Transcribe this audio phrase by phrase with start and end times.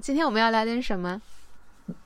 [0.00, 1.20] 今天我们要聊点什么？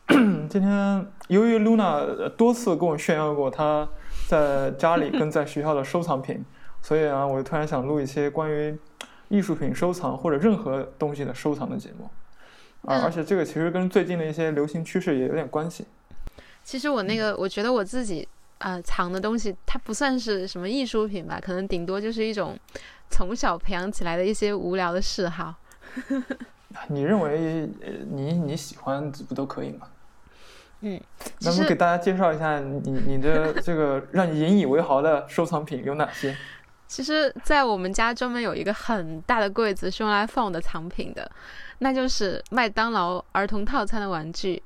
[0.50, 3.88] 今天由于 Luna 多次跟我炫耀过她
[4.28, 6.44] 在家里跟在学校的收藏品，
[6.82, 8.76] 所以啊，我就突然想录一些关于
[9.28, 12.10] 艺术品收藏或者任何东西的收藏的节目。
[12.90, 15.86] 啊，而且这个其实跟最近的一些流行趋势也有点关系。
[16.64, 18.26] 其实我那个，我觉得我自己
[18.58, 22.58] 呃藏的东西，它不算是什么艺术品吧，可能顶多就是一种
[23.10, 25.54] 从小培养起来的一些无聊的嗜好。
[26.88, 27.68] 你认为
[28.10, 29.86] 你你喜欢不都可以吗？
[30.80, 31.00] 嗯，
[31.40, 36.36] 那么给大家介绍一下你你的 这个让你引以为豪的收藏品有哪些？
[36.86, 41.28] 其实，在我们家专门有一个很大的柜子，是用来放我的藏品的，
[41.78, 44.62] 那就是麦当劳儿童套餐的玩具。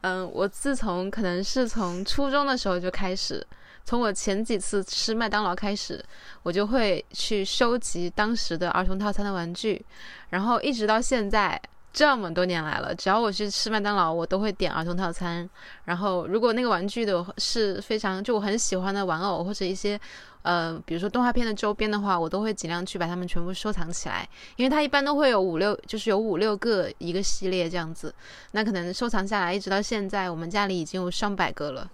[0.00, 3.46] 嗯，我自从可能是从初中的时候就开始，
[3.84, 6.04] 从我前几次吃麦当劳开始，
[6.42, 9.84] 我就会去收集当时的儿童套餐的玩具，
[10.30, 11.60] 然后一直到现在。
[11.92, 15.50] 这么多年来了，只要我去吃麦当劳，我都会点儿童套餐。
[15.86, 20.00] 然后，如果那个玩具的是非常就我很喜欢的玩偶或者一些，
[20.42, 24.24] 呃，比如说动画片的周边的话，我都会尽量去把它们全部收藏起来。
[24.54, 28.14] 因为它一般都会有五六，就是有五六个一个系列这样子。
[28.52, 31.90] 那可能收藏下来，一直到现在，我们家里已经有上百个了，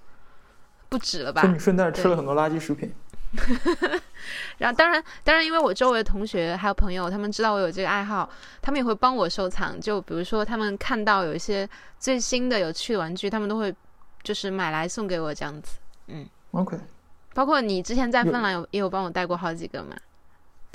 [0.89, 1.43] 不止了吧？
[1.43, 2.93] 就你顺带吃了很多垃圾食品。
[4.57, 8.29] 然后，当然，当然，因为我周围的同学还有朋友，他们知道我有这个爱好，
[8.63, 9.79] 他们也会帮我收藏。
[9.81, 13.75] 就比如说，他们看到有一些最新的有趣的玩具，他们都会
[14.23, 15.79] 就是买来送给我这样子。
[16.07, 16.79] 嗯，OK。
[17.35, 19.95] 包括你之前在芬兰有也有帮我带过好几个嘛。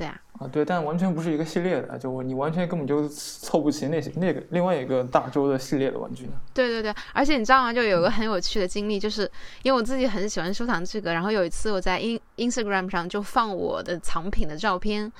[0.02, 6.32] 对啊，啊对，但完全不是一个系列的，就你完全根本就凑不齐那些那个另外一个大洲的系列的玩具呢。
[6.56, 7.72] 对对对，而且你知道吗？
[7.72, 9.30] 就有个很有趣的经历，就是
[9.62, 15.12] 因为我自己很喜欢收藏这个，然后有一次我在 in Instagram 上就放我的藏品的照片，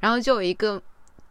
[0.00, 0.82] 然后就有一个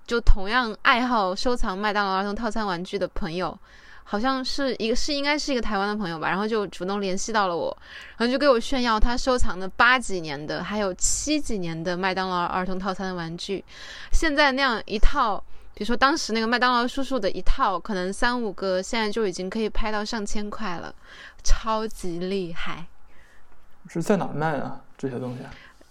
[0.08, 3.60] 就同样爱好收藏麦当劳儿童套餐玩具的朋友。
[4.04, 7.76] 好像是一个是应该是一个台湾的朋友吧，然后就主动联系到了我，
[8.18, 13.64] 然后就给我炫耀他收藏的八几年的还有七几年的麦当劳儿童套餐的玩具，
[14.11, 15.38] 现在那样一套，
[15.73, 20.94] 比如说当时那个麦当劳叔叔的一套，可能三五个，现在就已经可以拍到上千块了，
[21.44, 22.86] 超级厉害。
[23.88, 24.82] 是在哪卖啊？
[24.98, 25.44] 这些东西？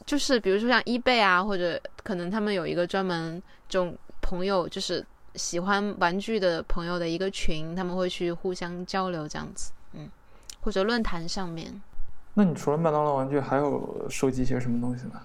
[0.07, 5.05] 就是比如说像 eBay 啊，或者可能他们有一个专门这种朋友，就是。
[5.35, 10.11] 喜欢玩具的朋友的一个群，他们会去互相交流这样子，嗯，
[10.61, 11.81] 或者论坛上面。
[12.35, 15.21] 那你除了麦当劳玩具，还有收集一些什么东西呢？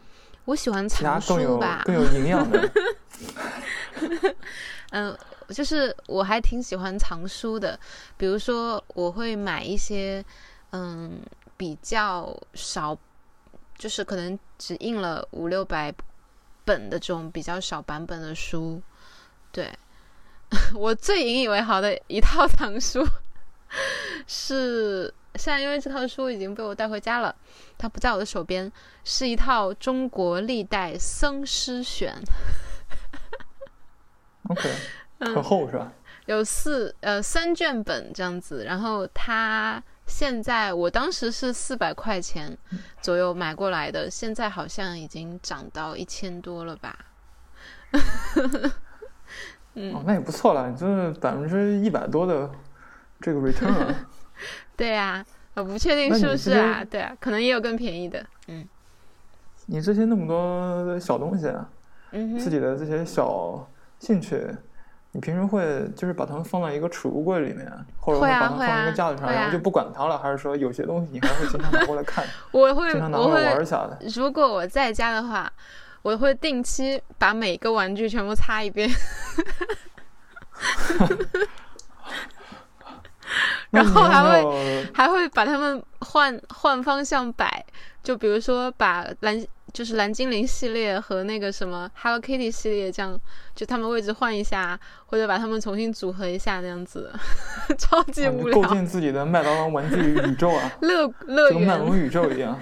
[0.46, 2.72] 我喜欢藏书吧，更有营养的。
[4.92, 5.18] 嗯，
[5.50, 7.78] 就是我还挺喜欢藏书的，
[8.16, 10.24] 比如说我会买一些
[10.72, 11.20] 嗯
[11.58, 12.98] 比较少，
[13.78, 15.94] 就是可能只印了五六百
[16.64, 18.82] 本的这种比较少版本的书，
[19.52, 19.70] 对。
[20.74, 23.06] 我最引以为豪的一套藏书
[24.26, 27.36] 是，现在因为这套书已经被我带回家了，
[27.78, 28.72] 它不在我的手边，
[29.04, 32.14] 是一套《中国历代僧师选》。
[34.50, 34.70] OK，
[35.20, 35.92] 很厚是吧？
[36.26, 42.58] 有四呃三卷本这样子，然后它现在我当时是四百块钱
[43.02, 46.98] 左右买过来的，现在好像已经涨到一千多了吧。
[49.94, 52.50] 哦，那也不错了，就是百分之一百多的
[53.22, 53.96] 这个 return 啊。
[54.76, 55.24] 对呀，
[55.54, 56.84] 我不确定是不是啊？
[56.90, 58.26] 对啊，可能也有更便宜的。
[58.48, 58.68] 嗯，
[59.68, 61.70] 你这些那么多小东西啊，
[62.12, 63.68] 嗯，自己的这些小
[64.00, 64.48] 兴趣，
[65.12, 72.26] 你平时会就是把它们放在一个储物柜里面，或者把它放在一个架子上，然后就不管它了，还是说有些东西你还会经常拿过来看？
[72.52, 73.98] 我会，经常拿过来玩一下的。
[74.16, 75.52] 如果我在家的话。
[76.02, 78.90] 我会定期把每个玩具全部擦一遍，
[83.72, 87.66] 然后还会还会把它们换换方向摆，
[88.04, 93.20] 就比如说把蓝就是蓝精灵系列和那个什么 Hello Kitty 系列这样，
[93.54, 97.12] 就它们位置换一下，或者把它们重新组合一下那样子，
[97.78, 98.62] 超级无聊。
[98.62, 102.58] 构建自己的麦当劳玩具宇宙啊， 乐乐园，跟麦龙宇宙一样。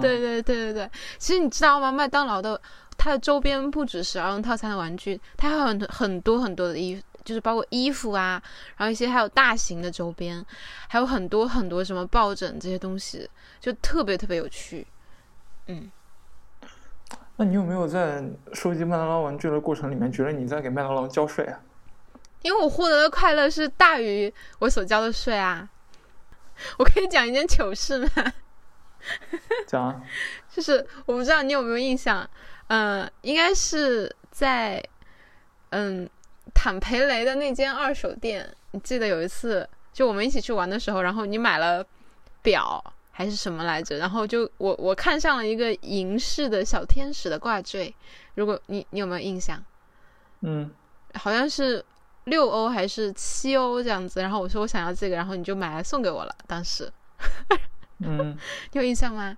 [0.00, 1.90] 对对对对对，其实你知道吗？
[1.92, 2.60] 麦当劳的。
[2.98, 8.42] 它的周边不只是儿童套餐的玩具，它还有很很多很多的衣，就是包括衣服啊，
[8.78, 10.42] 然后一些还有大型的周边，
[10.88, 13.28] 还有很多很多什么抱枕这些东西，
[13.60, 14.86] 就特别特别有趣。
[15.66, 15.90] 嗯，
[17.36, 18.24] 那你有没有在
[18.54, 21.60] 收集麦当劳玩具的过程里面，觉得你在给麦当劳交税啊？
[22.40, 25.68] 因为我获得的快乐是大于我所交的税啊。
[26.78, 28.08] 我可以讲一件糗事吗？
[29.66, 30.02] 讲啊。
[30.50, 32.28] 就是我不知道你有没有印象。
[32.68, 34.82] 嗯，应该是在，
[35.70, 36.08] 嗯，
[36.52, 41.86] 坦培雷的那间二手店，你记得有一次就我们一起去玩的时候，然后你买了
[42.42, 42.82] 表
[43.12, 43.98] 还是什么来着？
[43.98, 47.94] 然后就我我看上了一个银饰的小天使的挂坠，
[48.34, 49.62] 如果你你有没有印象？
[50.40, 50.68] 嗯，
[51.14, 51.84] 好像是
[52.24, 54.20] 六欧还是七欧这样子。
[54.20, 56.34] 然后我说我想要这个，然后你就买来送给我了。
[56.48, 56.92] 当时，
[58.00, 58.36] 嗯，
[58.72, 59.36] 你有印象吗？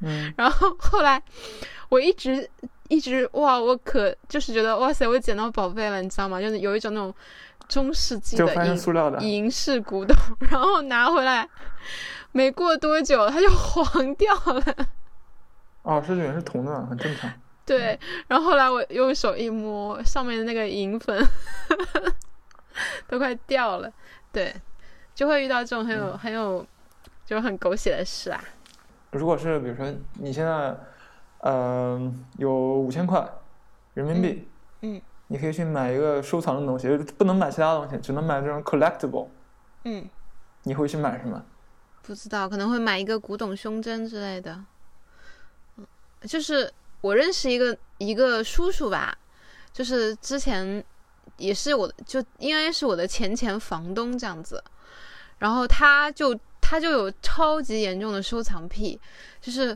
[0.00, 1.22] 嗯， 然后后来
[1.88, 2.48] 我一直
[2.88, 6.40] 一直哇，我可就是觉得哇塞，我捡到宝贝了，你知道吗？
[6.40, 7.14] 就是有一种那种
[7.68, 10.16] 中世纪的银塑料的，银饰古董，
[10.50, 11.48] 然后拿回来
[12.32, 14.64] 没过多久它就黄掉了。
[15.82, 17.30] 哦，是原是铜的，很正常。
[17.64, 17.98] 对，
[18.28, 21.26] 然后后来我用手一摸，上面的那个银粉
[23.06, 23.92] 都快掉了。
[24.32, 24.54] 对，
[25.14, 26.66] 就会遇到这种很有、很有
[27.28, 28.42] 就是很狗血的事啊。
[29.10, 30.74] 如果是比如说你现在，
[31.40, 33.22] 呃，有五千块
[33.92, 34.48] 人民币，
[34.80, 36.88] 嗯你可以去买一个收藏的东西，
[37.18, 39.28] 不能买其他东西，只能买这种 collectible。
[39.84, 40.08] 嗯，
[40.62, 41.44] 你会去买什么？
[42.00, 44.64] 不知道，可能会买一个古董胸针之类的。
[45.76, 45.86] 嗯，
[46.22, 46.72] 就是
[47.02, 49.14] 我认识一个一个叔叔吧，
[49.70, 50.82] 就是之前
[51.36, 54.64] 也是我的，就应该是我的前前房东这样子，
[55.36, 56.34] 然后他就
[56.68, 59.00] 他就有超级严重的收藏癖，
[59.40, 59.74] 就是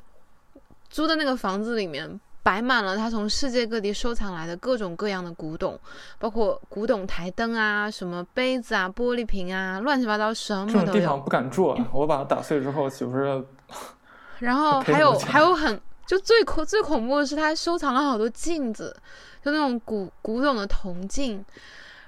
[0.91, 5.81] 租的那个房子里面摆满了他从世界各地收藏来的各种各样的古董，
[6.19, 10.85] 包括古董台灯啊、什么杯子啊、玻璃瓶啊，乱七八糟什么都有。
[10.85, 11.89] 种地方不敢住啊！
[11.95, 13.43] 我把它打碎之后，岂不是
[14.41, 18.95] 然后还有还有很就最恐最恐怖的是，他收藏了好多镜子，
[19.43, 21.43] 就那种古古董的铜镜，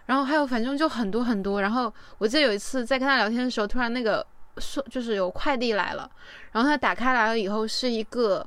[0.05, 1.63] 然后还有反正就很多很多。
[1.63, 4.27] 然后我记得有一次在跟他聊天的时候，突然那个
[4.59, 6.11] 说就是有快递来了，
[6.53, 8.47] 然后他打开来了以后是一个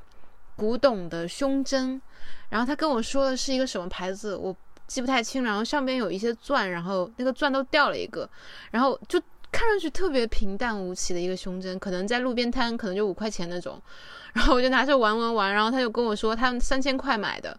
[0.56, 2.00] 古董的胸针，
[2.48, 4.54] 然后他跟我说的是一个什么牌子，我
[4.86, 8.28] 记不太清，然后上边有一些钻，然后那个钻都掉了一个，
[8.70, 9.20] 然后就
[9.52, 13.80] 看上去特别平淡无奇的一个胸针，可能在路边摊可能就五块钱那种，
[14.34, 17.58] 然后我就拿着玩玩玩，然后他就跟我说他三千块买的，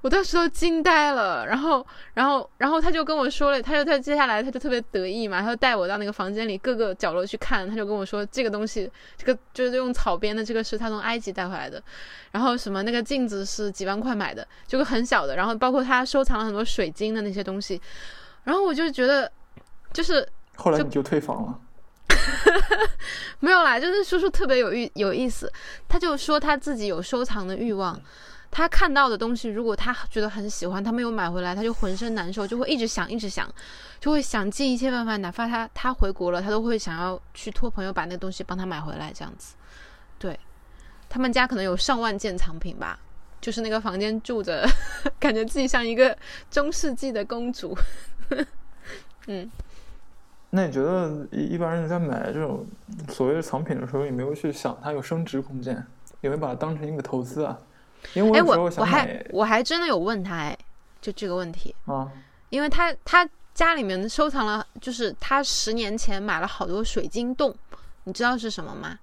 [0.00, 1.84] 我当时都惊呆了，然后
[2.14, 11.82] 然后然后他就跟我说了，他就他接下来他就特别得意嘛，他就带我到那个房间里各个角落去看，他就跟我说这个东西，这个就是用草编的，这个是他从埃及带回来的，
[12.30, 17.80] 然后什么那个镜子是几万块买的，就是很小的，然后包括他收藏了很多水晶的那些东西，
[18.44, 19.30] 然后我就觉得
[19.92, 21.58] 就是后来你就退房了？
[23.40, 25.52] 没有啦，就是叔叔特别有意有意思，
[25.88, 28.00] 他就说他自己有收藏的欲望，
[28.50, 33.48] 他看到的东西，如果他觉得很喜欢，他没有买回来，他就浑身难受，就会一直想，一直想，
[34.00, 39.54] 就会想尽一切办法，哪怕他他回国了，他都会想要去托朋友把那个东西帮他买回来，这样子。
[40.18, 40.38] 对，
[41.08, 42.98] 他们家可能有上万件藏品吧，
[43.40, 44.66] 就是那个房间住着，
[45.20, 46.16] 感觉自己像一个
[46.50, 47.76] 中世纪的公主。
[49.26, 49.50] 嗯。
[50.50, 52.66] 那你觉得一一般人在买这种
[53.10, 55.86] 所谓的藏品的时候，有没有去想它有升值空间？
[56.22, 57.58] 有没有把它当成一个投资啊？
[58.14, 60.56] 因为我哎，我我还我还真的有问他哎，
[61.00, 62.10] 就这个问题，啊，
[62.50, 67.54] 因为他他家里面收藏了，就是他十年前买了好多水晶洞，
[68.04, 68.98] 你知道是什么吗？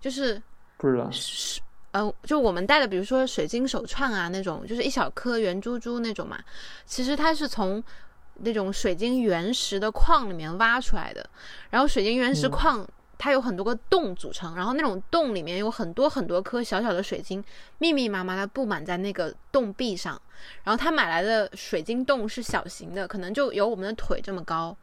[0.00, 0.40] 就是
[0.76, 1.10] 不知道。
[1.10, 1.60] 是
[1.92, 6.38] 呃，就我们戴的，比如说水晶手串啊那种，就是一小颗圆珠珠那种嘛，
[6.86, 7.82] 其实它是从
[8.40, 11.24] 那种水晶原石的矿里面挖出来的，
[11.70, 12.50] 然后水晶原石嗯。
[12.50, 12.88] 矿。
[13.24, 17.42] 它有很多个洞组成，然后那种洞里面有很多很多颗小小的水晶，
[17.78, 20.20] 密密麻麻的布满在那个洞壁上。
[20.62, 24.76] 然后他买来的水晶洞是小型的，可能就有我们的腿这么高，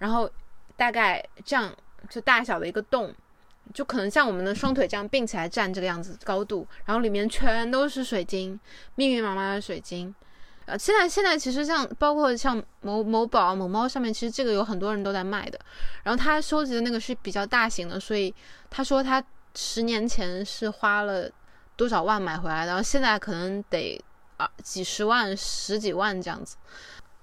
[0.00, 0.30] 然后
[0.76, 1.74] 大概这样
[2.10, 3.10] 就大小的一个洞，
[3.72, 8.60] 就可能像我们的双腿这样并起来站这个样子高度，然后里面全都是水晶，
[8.96, 10.14] 密密麻麻的水晶。
[10.68, 15.58] 呃，现在现在其实像包括像某某宝啊、某猫上面，其实这个有很多人都在卖的。
[16.02, 18.34] 然后他收集的那个是比较大型的，所以
[18.68, 19.22] 他说他
[19.54, 21.28] 十年前是花了
[21.74, 23.98] 多少万买回来的，然后现在可能得
[24.36, 26.56] 啊几十万、十几万这样子。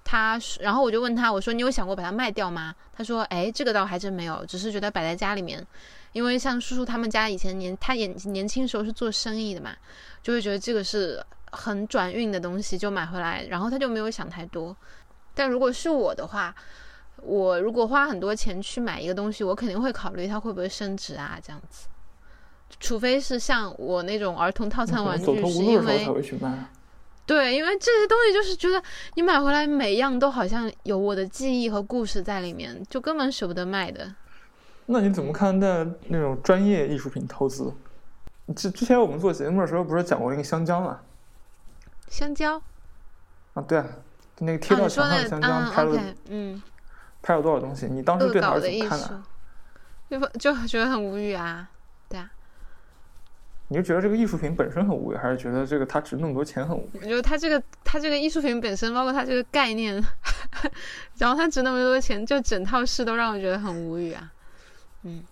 [0.02, 2.74] 他，然后我就问他，我说你有想过把它卖掉吗？
[2.96, 5.64] 他说，哎，这个倒还真没有，只是觉得摆在家里面，
[6.12, 9.74] 因为像叔叔他们家以前年他年年轻时候是做生意的嘛，
[10.22, 11.20] 就会觉得这个是
[11.52, 14.76] 很转运的东西，就买回来，然后他就没有想太多。
[15.34, 16.54] 但如果是我的话，
[17.22, 21.88] 我如果花很多钱去买一个东西，我肯定会考虑它会不会升值啊，这样子。
[22.80, 26.06] 除非是像我那种儿童套餐玩具，是因为。
[27.24, 28.80] 对，因为这些东西就是觉得
[29.14, 34.14] 你买回来每样都好像有我的记忆和故事在里面，就根本舍不得卖的。
[34.86, 37.74] 那你怎么看待那种专业艺术品投资？
[38.54, 41.00] 之之前我们做节目的时候不是讲过那个香蕉吗？
[42.08, 42.62] 香蕉，
[43.54, 43.86] 啊，对啊，
[44.38, 46.62] 那个贴哦，到墙上像这样嗯拍了、嗯，
[47.22, 47.86] 拍了多少东西？
[47.86, 49.22] 你当时对它怎么看的？
[50.08, 51.68] 就就觉得很无语啊，
[52.08, 52.30] 对啊，
[53.68, 56.98] 你是觉得这个艺术品本身很无语，还是觉得这个它值那么多钱很无语？
[57.02, 60.00] 我觉得它这个它这个艺术品本身，包括它这个概念，
[61.18, 64.32] 然后它值那么多钱，就整套事都让我觉得很无语啊。
[65.02, 65.24] 嗯，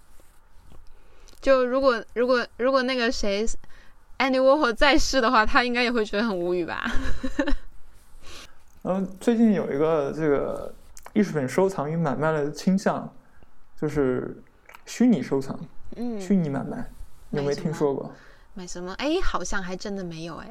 [1.41, 3.47] 就如果如果如果那个谁
[4.25, 6.91] 安迪沃霍在世的话，他应该也会觉得很无语吧？
[8.85, 10.75] 嗯，最近有一个这个
[11.13, 13.07] 艺术品收藏与买卖的倾向，
[13.79, 14.35] 就是
[14.87, 15.61] 虚拟收藏、
[15.97, 16.91] 嗯，虚拟买卖，
[17.29, 18.11] 你有没有听说过？
[18.55, 18.95] 买什么？
[18.95, 20.49] 哎，好像还真的没有哎。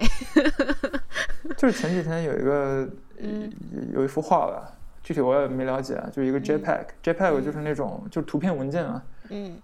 [1.57, 2.87] 就是前几天有一个、
[3.17, 3.51] 嗯
[3.91, 9.59] 有一幅画吧，具体我也没了解啊，就一个 JPEG，JPEG、嗯就是那种就是图片文件啊，嗯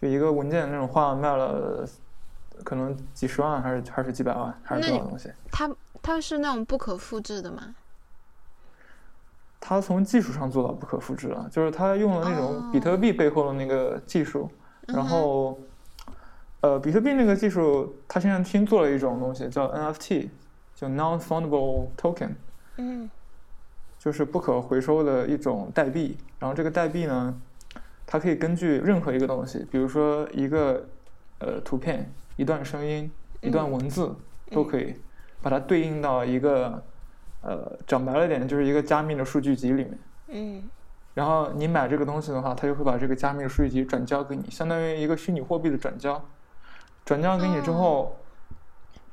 [0.00, 1.84] 就一个文件那种画卖了
[2.64, 5.30] 可能几十万还是还是几百万还是多少东西？
[5.50, 5.70] 它
[6.02, 7.74] 它是那种不可复制的吗？
[9.58, 14.48] 它从技术上做到不可复制了，就是它用了那种比特币背后的那个技术，
[14.86, 15.58] 然后，
[16.60, 20.28] 呃，比特币那个技术，它现在新做了一种东西叫 NFT，
[20.76, 22.34] 叫 Non-Fundable Token，
[22.76, 23.10] 嗯
[23.98, 26.16] 就是不可回收的一种代币。
[26.38, 27.34] 然后这个代币呢，
[28.06, 30.86] 它可以根据任何一个东西，比如说一个
[31.40, 34.14] 呃图片、一段声音、一段文字，
[34.50, 34.94] 都可以
[35.42, 36.82] 把它对应到一个
[37.42, 39.98] 呃讲白了点，就是一个加密的数据集里面。
[40.28, 40.62] 嗯
[41.14, 46.22] 然后你买这个东西的话，它就会把这个加密的数据集转交给你，相当于一个虚拟货币的转交。
[47.06, 48.18] 转交给你之后，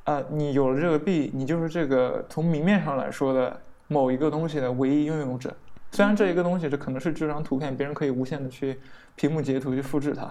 [0.04, 5.56] 呃，你有了这个币，你就是这个从明面上来说的某一个东西的唯一拥有者。
[5.92, 8.78] 虽然这一个东西这可能是这张图片，别人可以无限的去
[9.14, 10.30] 屏幕截图去复制它，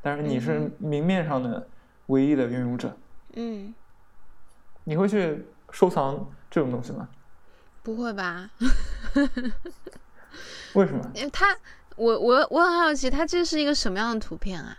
[0.00, 1.68] 但是你是明面上的
[2.10, 2.94] 唯一的拥有者。
[3.34, 3.74] 嗯，
[4.84, 7.08] 你会去收藏这种东西吗？
[7.82, 8.50] 不会吧？
[10.74, 11.10] 为什么？
[11.14, 11.56] 因为它，
[11.96, 14.76] 我我我很好奇，他这是一个什么样的图片啊？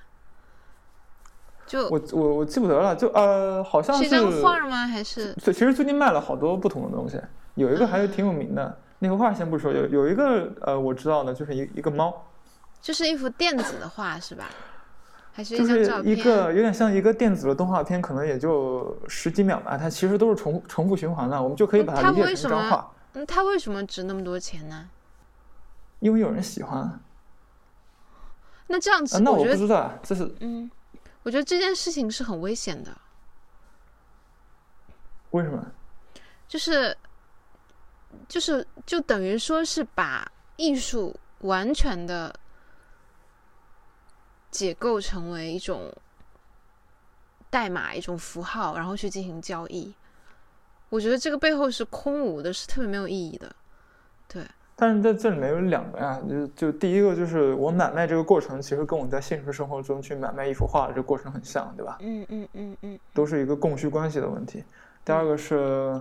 [1.65, 4.85] 就我我我记不得了，就呃，好像是一张画吗？
[4.85, 7.19] 还是对，其实最近卖了好多不同的东西，
[7.55, 8.77] 有一个还是挺有名的。
[8.99, 12.25] 那幅画先不说，有有一个呃，我知道的，就是一一个猫，
[12.81, 14.49] 就是一幅电子的画是吧？
[15.33, 15.55] 还是
[16.03, 24.89] 一个有点像一个电子的动画片，可能也就十几秒吧，它其实都是重重复循环的，我们就可以把它它理解为什么成一张画，嗯，它为什么值那么多钱呢？
[25.99, 26.79] 因为有人喜欢。
[26.79, 26.99] 啊、
[28.67, 30.69] 那这样子，那我不知道啊，这是嗯，
[31.23, 32.91] 我觉得这件事情是很危险的，
[35.31, 35.65] 为什么？
[36.47, 36.97] 就是
[38.27, 42.33] 就是就等于说是把艺术完全的
[44.51, 45.91] 解构成为一种
[47.49, 49.93] 代码、一种符号，然后去进行交易。
[50.89, 53.55] 我觉得这个背后是空无的，是特别没有意义的。
[54.27, 61.97] 对，但是在这里面有两个呀，就就第一个就是我买卖这个过程，其实跟我在现实生活中去买卖一幅画的这个过程很像，对吧？
[62.01, 64.63] 嗯嗯嗯嗯都是一个供需关系的问题。
[65.05, 65.99] 第二个是，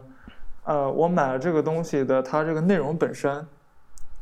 [0.65, 3.47] 呃，我买了这个东西的它这个内容本身，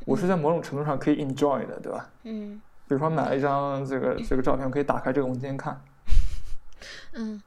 [0.04, 2.10] 我是在某种程度上可以 enjoy 的，对吧？
[2.24, 5.80] 嗯比如说买了一张这个这个照片，我可以打开这个文件看。
[7.12, 7.42] 嗯。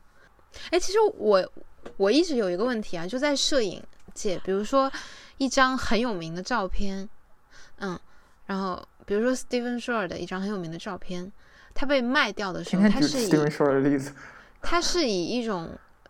[0.69, 1.51] 哎，其实我
[1.98, 3.81] 我一直有一个问题啊，就在摄影
[4.13, 4.91] 界，比如说
[5.38, 7.07] 一张很有名的照片，
[7.77, 7.98] 嗯，
[8.45, 11.31] 然后比如说 Steven Shore 的一张很有名的照片，
[11.74, 14.13] 它被卖掉的时候，它是以 Steven Shore 的例子，
[14.62, 15.69] 它是以一种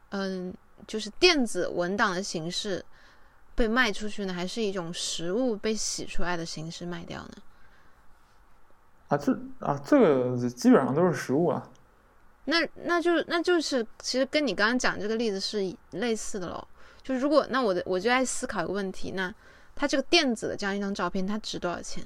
[0.10, 0.54] 嗯，
[0.88, 2.84] 就是电子文档的形式
[3.54, 7.34] 被卖出去呢，还是一种实物被洗出来的形式卖掉呢？
[9.12, 11.68] 啊，这啊这个基本上都是实物啊。
[12.46, 16.66] 那那就那就是其实跟你刚刚讲这个例子是类似的喽。
[17.04, 19.34] 就如果那我的我就在思考一个问题，那
[19.76, 22.02] 它这个电子的这样一张照片，它值多少钱？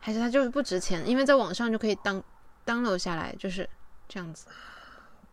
[0.00, 1.06] 还是它就是不值钱？
[1.06, 2.22] 因为在网上就可以当
[2.64, 3.68] download 下来，就是
[4.08, 4.46] 这样子。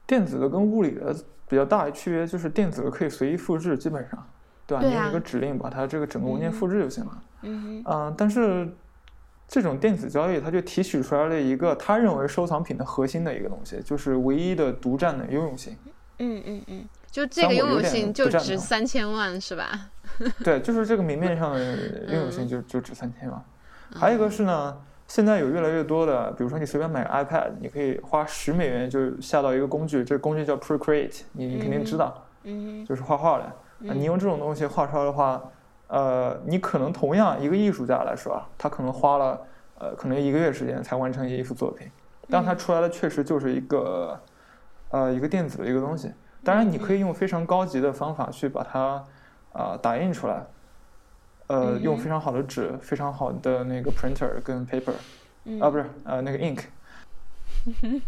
[0.06, 1.16] 电子的跟物理的
[1.48, 4.28] 比较大的区别就是电子的可以随意复制，基本上，
[4.68, 4.82] 对吧？
[4.82, 7.24] 对啊你用一个指令把它这个整个文件嗯复制就行了。
[7.42, 8.68] 嗯、但是
[9.54, 15.78] 这种电子交易，它就提取出来了一个他认为收藏品的核心的一个东西，就是唯一的独占的拥有性。
[16.18, 19.92] 嗯嗯嗯，就这个拥有性就值三千万是吧？
[20.44, 21.60] 对，就是这个明面上的
[22.08, 23.40] 拥有性就就值三千万。
[23.94, 24.76] 还有一个是呢，
[25.08, 33.44] 现在有越来越多的，比如说你随便买个 iPad，你可以花十美元就下到一个工具，这个工具叫 Procreate，你你肯定知道，嗯就是画画的。
[33.44, 35.40] 啊，你用这种东西画出来的话，
[35.94, 39.40] 呃，你可能同样一个艺术家来说啊，他可能花了
[39.78, 41.88] 呃可能一个月时间才完成一幅作品，
[42.28, 44.20] 但他出来的确实就是一个
[44.90, 46.12] 呃一个电子的一个东西。
[46.44, 49.04] 当然，你可以用非常高级的方法去把它
[49.52, 50.44] 啊、打印出来，
[51.46, 54.94] 呃，嗯用非常好的纸，非常好的那个 printer 跟 paper，
[55.46, 56.62] 嗯啊，不是，呃，那个 ink。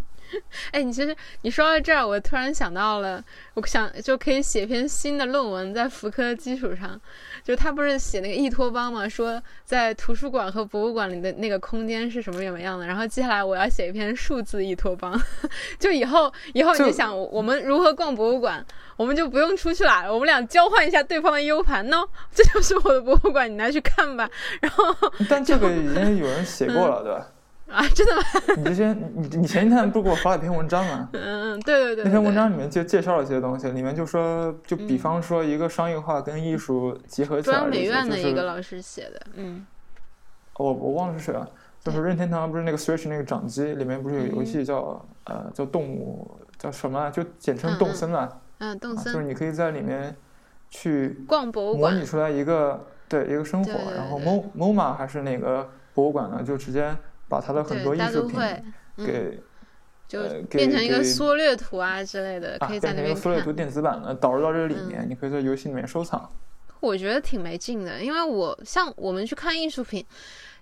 [0.71, 3.23] 哎，你其实你说到这儿，我突然想到了，
[3.53, 6.99] 我想就可以写篇新的论文，在福柯基础上，
[7.43, 15.19] 就他不是写那个易托邦嘛，说在图书馆和博物馆里的那个空间是什么什么样的，然后接下来我要写一篇数字易托邦，
[15.79, 18.65] 就以后以后你就就想我们如何逛博物馆，
[18.95, 24.29] 我们就不用出去了，我们俩交换一下对方的 U 盘喏， 这就是我的博物馆，你拿去看吧，
[24.61, 24.95] 然后
[25.29, 27.27] 但这个已经有人写过了，对吧？
[27.67, 28.21] 啊，真的吗？
[28.57, 31.09] 你之前你你前一天不是给我发了一篇文章吗？
[31.13, 39.65] 嗯嗯，对对对，那篇文章里面就介绍了一些东西，里面就说，就比方说一个商业化跟艺术结合起来美院的一个老师写的，嗯。
[40.57, 41.49] 我我忘了是谁了，
[41.83, 47.09] 就是任天堂不是那个 Switch 那个掌机里面不是有游戏叫呃叫动物叫什么啊？
[47.09, 50.15] 就简称动森啊，嗯，动啊就是你可以在里面
[50.69, 56.41] 去逛博物馆模拟，出来一个对一个生活然后 Mo MoMA 还是哪个博物馆呢？
[56.41, 56.95] 就直接
[57.27, 58.39] 把他的很多艺术品
[58.97, 59.39] 给
[60.07, 63.51] 就变成一个缩略图啊之类的，啊可以在那边缩略图。
[63.51, 66.31] 电子版的导入到这里面，嗯你可以在游戏里面收藏。
[66.79, 70.05] 我觉得挺没劲的，因为我像我们去看艺术品，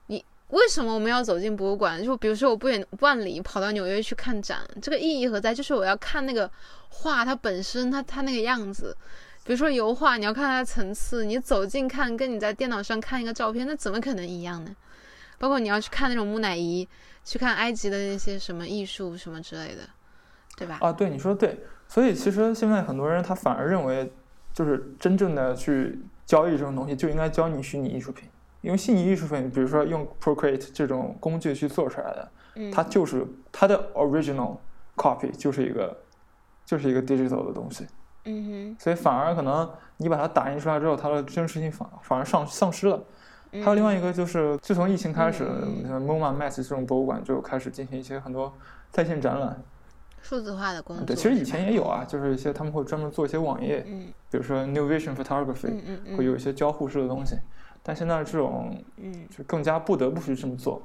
[0.08, 2.02] 你为什么我们要走进博物馆？
[2.02, 5.54] 就比如说我不远万里跑到纽约去看展，这个意义何在？
[5.54, 6.50] 就是我要看那个
[6.88, 8.96] 画它本身，它它那个样子。
[9.44, 14.74] 比如说油画，你要看它的层次，你走近看跟你在电脑上看一个照片，那怎么可能一样呢？
[15.44, 16.88] 包括你要去看那种木乃伊，
[17.26, 19.82] 去看埃及的那些什么艺术什么之类的，
[20.56, 20.78] 对吧？
[20.80, 21.66] 啊，对，你说的对。
[21.86, 24.10] 所以其实现在很多人他反而认为，
[24.54, 28.30] 就是真正的去交易这种东西，就应该教你虚拟艺术品，
[28.62, 34.56] 因为虚拟艺术品，比如说用 Procreate 这种工具去做出来的，嗯，它就是它的 original
[34.96, 36.04] copy 就是一个
[36.66, 37.86] 就是一个 digital 的东西，
[38.24, 43.04] 嗯哼所以反而可能你把它打印出来之后，它的真实性反反而丧丧失了。
[43.62, 48.54] 哼，还有另外一个就是，自从疫情开始，嗯像 MoMA、Max 这种博物馆就开始进行一些很多
[48.92, 49.62] 在线展览。
[50.22, 57.36] 数字化的工作，对，其实以前也有啊，就是一些他们会专门做一些网页，嗯比如说 New Vision Photography，、嗯嗯嗯，会有一些交互式的东西。
[57.84, 60.82] 但现在这种嗯，就更加不得不去这么做。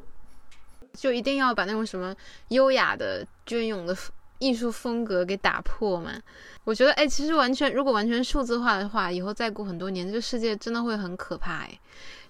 [0.92, 2.12] 就一定要把那种什么
[2.48, 3.96] 优雅的隽永的
[4.40, 6.10] 艺术风格给打破嘛。
[6.64, 11.78] 我觉得，哎，其实完全如果完全数字化的话，以后再过很多年，这个世界真的会很可怕哎。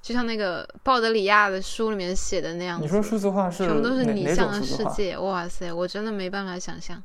[0.00, 4.62] 就像那个鲍德里亚的书里面写的那样子，你说数字化是全部都是哪哪拟像的？
[4.62, 7.02] 世界，哇塞，我真的没办法想象。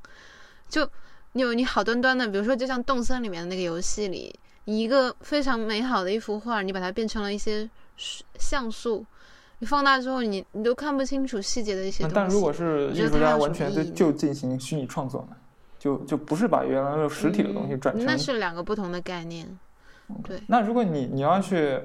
[0.70, 0.88] 就
[1.34, 4.34] 你有你好端端的，比如说就像动森里面的那个游戏里，
[4.66, 7.70] 你一个非常美好的一幅画，你把它变成了一些
[8.40, 9.06] 像素，
[9.60, 12.16] 你放大之后，你你都看不清楚细节的一些东西。
[12.16, 15.36] 但如果是艺术家完全就就进行虚拟创作呢？
[15.80, 19.46] 就就不是把原来的实体的东西转成嗯那是两个不同的概念。
[20.24, 21.78] 对，那如果你你要去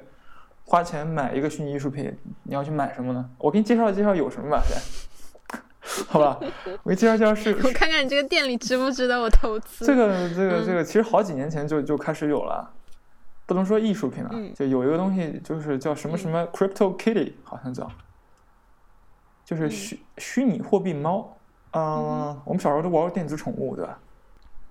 [0.68, 3.30] 花钱买一个虚拟艺术品，你要去买什么呢？
[3.38, 4.76] 我给你介绍介绍有什么吧，先，
[6.06, 6.38] 好吧？
[6.82, 9.86] 我给你介绍介绍是 我看看你这个店里值不值得我投资。
[9.86, 12.70] 这个这个嗯这个，其实好几年前就就开始有了，
[13.46, 17.90] 不能说艺术品了，嗯就有一个东西就是叫什么什么 Crypto Kitty，好像叫，
[19.46, 21.34] 就是嗯虚虚拟货币猫。
[21.70, 23.98] 嗯，嗯我们小时候都玩过电子宠物，对吧？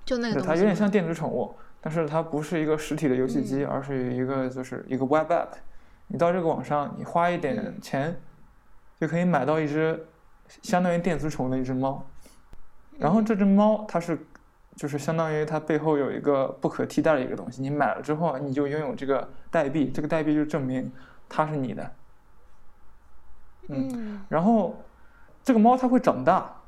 [0.05, 5.47] 就那个它有点像电子宠物，但是它不是一个实体的游戏机，嗯而是一个就是一个 Web App。
[6.07, 8.19] 你到这个网上，你花一点嗯钱，
[8.99, 10.07] 就可以买到一只
[10.61, 12.05] 相当于电子宠物的一只猫。
[12.97, 14.17] 然嗯后这只猫它是
[14.75, 20.91] 就是相当于它背后有一个不可替代的一个东西，你买了之后你就拥有这个代币，这个代币就证明
[21.27, 21.91] 它是你的。
[23.69, 24.75] 嗯然后
[25.43, 26.61] 这个猫它会长大，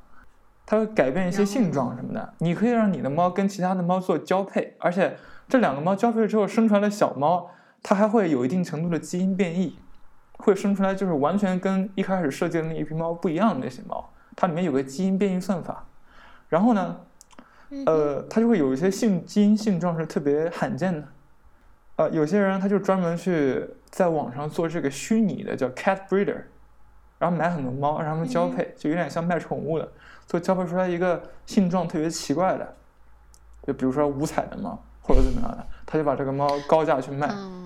[0.66, 2.34] 它会改变一些性状什么的。
[2.38, 5.16] 你可以让你的猫跟其他的猫做交配，而且
[5.48, 7.50] 这两个猫交配之后生出来的小猫，
[7.82, 9.78] 它还会有一定程度的基因变异，
[10.38, 14.10] 会生出来就是完全跟一开始设计的那一批猫不一样的那些猫。
[14.36, 15.86] 它里面有个基因变异算法，
[16.48, 17.00] 然后呢，
[17.70, 21.06] 嗯呃，它就会有一些性基因性状是特别罕见的。
[21.96, 26.44] 呃，有些人他就专门去在网上做这个虚拟的叫 cat breeder，
[27.18, 29.86] 然后买很多猫让他们交配，就有点像卖宠物的，
[30.26, 32.74] 就交配出来一个性状特别奇怪的，
[33.66, 37.59] 就比如说五彩的猫或者怎么样的，他就把这个猫高价去卖，嗯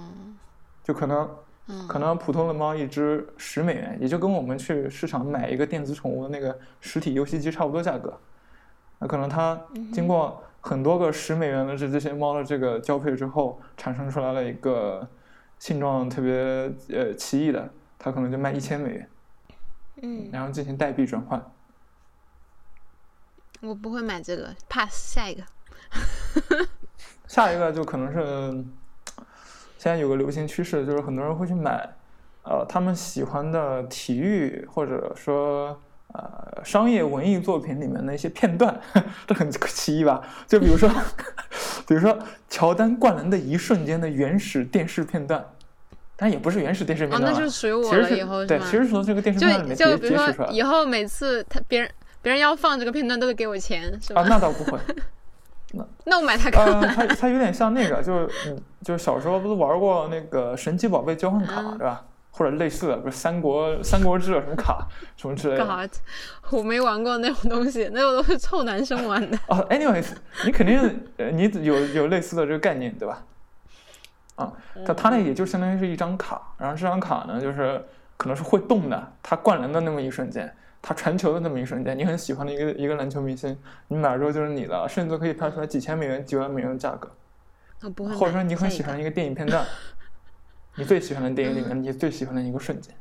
[0.84, 1.28] 就可能
[1.66, 8.20] 嗯，可能普通的猫一只十美元，也就跟我们去市场买一个电子宠物的那个实体游戏机差不多价格。
[8.98, 9.60] 那可能它
[9.92, 15.08] 经过很多个十美元的这这些猫的这个交配之后，产生出来了一个
[15.58, 17.68] 性状特别呃奇异的，
[17.98, 19.08] 它可能就卖一千美元，
[20.02, 21.42] 嗯，然后进行代币转换。
[23.62, 25.42] 我不会买这个，pass 下一个。
[27.26, 28.64] 下一个就可能是
[29.84, 31.86] 现在有个流行趋势，就是很多人会去买，
[32.44, 35.78] 呃，他们喜欢的体育或者说
[36.14, 38.80] 呃商业文艺作品里面的一些片段，
[39.28, 40.22] 这很奇异吧？
[40.46, 40.88] 就比如说，
[41.86, 42.18] 比如说
[42.48, 45.44] 乔丹灌篮的一瞬间的原始电视片段，
[46.16, 51.90] 但也不是原始电视片哦，段、那就是属于我以后对，其实是从这个电视片段里面就比如说以后每次他别人
[52.22, 54.22] 别人要放这个片段都得给我钱，是吧？
[54.22, 54.78] 啊，那倒不会。
[55.76, 56.80] 那那我买它干嘛？
[56.80, 62.04] 呃，它它有点像那个，就是嗯，就是小时候不是玩过那个神奇宝贝交换卡，嗯对吧？
[62.36, 65.64] 或者类似的，不是三国三国志什么卡什么之类的。
[65.64, 65.90] God，
[66.50, 69.38] 我没玩过那种东西，那种都是臭男生玩的。
[69.46, 70.06] 哦，anyways，
[70.44, 70.78] 你肯定
[71.16, 73.22] 呃你有有类似的这个概念，对吧？
[74.34, 74.52] 啊，
[74.84, 77.80] 它它那也就相当于是一张卡，然后这张卡呢，就是
[78.16, 80.52] 可能是会动的，它灌篮的那么一瞬间，
[80.86, 87.10] 他传球的那么一瞬间，你很喜欢的一个一个篮球明星，你买了之后就是你的，甚至可以拍出来几千美元、几万美元的价格。
[87.80, 88.14] 我不会。
[88.14, 89.64] 或者说你很喜欢一个电影片段，
[90.76, 92.94] 你最喜欢的电影里面你最喜欢的一个瞬间。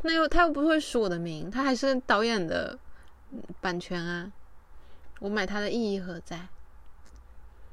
[0.00, 2.78] 那又他又不会署我的名，他还是导演的
[3.32, 4.32] 嗯版权啊。
[5.20, 6.40] 我买它的意义何在？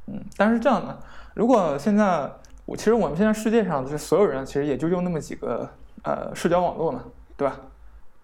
[0.07, 0.99] 嗯，但是这样的，
[1.33, 2.29] 如果现在
[2.65, 5.67] 我其实我们现在世界上就是所有人其实也就用那么几个
[6.03, 7.05] 呃社交网络嘛，
[7.37, 7.57] 对吧？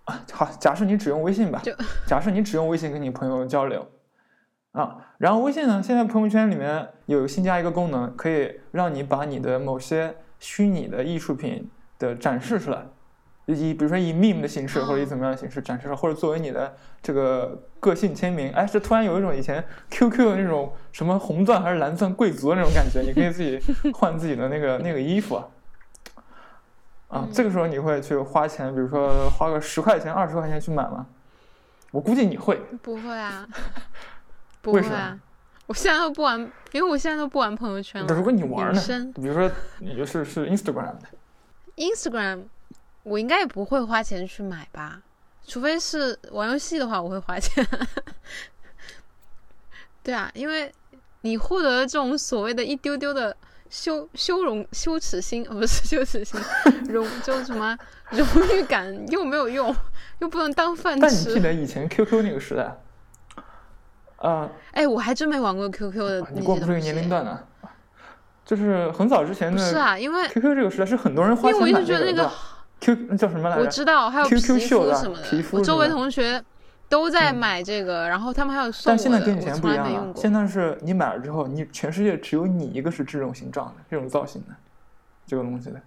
[0.05, 1.71] 啊，好，假设你只用微信吧就，
[2.05, 3.87] 假设你只用微信跟你朋友交流
[4.71, 12.85] 啊，然后微信呢，现在朋友圈里面有新加一个功能，可以让你把你的某些虚拟的艺术品的展示出来，
[13.45, 18.51] 以比如说以 meme 的形式或者以怎么样的形式展示出来，或者作为你的这个个性签名。
[18.51, 23.59] 哎，这突然有一种以前 QQ 的那种什么红钻还是蓝钻贵族的那种感觉，你可以自己
[23.93, 25.47] 换自己的那个那个衣服啊。
[27.15, 31.05] 啊，这个时候你会去花钱，比如说花个十块钱、二十块钱去买吗？
[31.91, 32.57] 我估计你会。
[32.81, 33.47] 不会啊，
[34.61, 35.17] 不会啊。
[35.67, 36.39] 我现在都不玩，
[36.73, 38.13] 因为我现在都不玩朋友圈了。
[38.13, 38.81] 如果你玩呢？
[39.15, 39.49] 比如说
[39.79, 41.07] 你就是是 Instagram 的
[41.77, 42.43] ，Instagram，
[43.03, 45.01] 我应该也不会花钱去买吧，
[45.47, 47.65] 除非是玩游戏的话，我会花钱。
[50.03, 50.71] 对啊，因为
[51.21, 53.35] 你获得了这种所谓的一丢丢的
[53.75, 56.39] 羞羞荣羞耻心，呃，不是羞耻心，
[56.87, 57.77] 荣 就是什么
[58.11, 59.75] 荣誉感，又没有用，
[60.19, 61.39] 又不能当饭但你记。
[61.41, 62.77] 得以前 QQ 那个时代，
[64.17, 67.37] 啊、哎，我还真没玩过 QQ 的那你些过不出这个年龄段呢、
[68.45, 72.31] 就是很早之前的不是啊，因为 QQ 这个时代是很多人花因为我一直觉得那个
[72.79, 73.61] ？Q 那叫什么来着？
[73.61, 76.41] 我知道，还有皮 QQ 秀什么的，皮肤我周围同学
[76.95, 80.13] 都在嗯买这个，然后他们还有送但现在跟以前不一样了。
[80.15, 84.55] 现在是你买了之后，你全世界只有你一个是这种形状的、这种造型的
[85.27, 85.81] 这个东西的。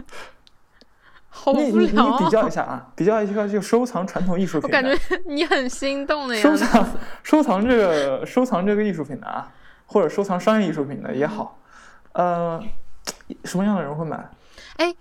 [1.28, 2.48] 好你你你比较啊！
[2.48, 6.64] 一下啊，比较一下就收藏传统艺术品的，我感觉 你很心动的样子。
[6.64, 6.88] 收藏
[7.22, 9.52] 收藏这个收藏这个艺术品的啊，
[9.84, 11.58] 或者收藏商业艺术品的也好，
[12.12, 12.58] 呃，
[13.44, 14.30] 什么样的人会买？
[14.78, 14.94] 哎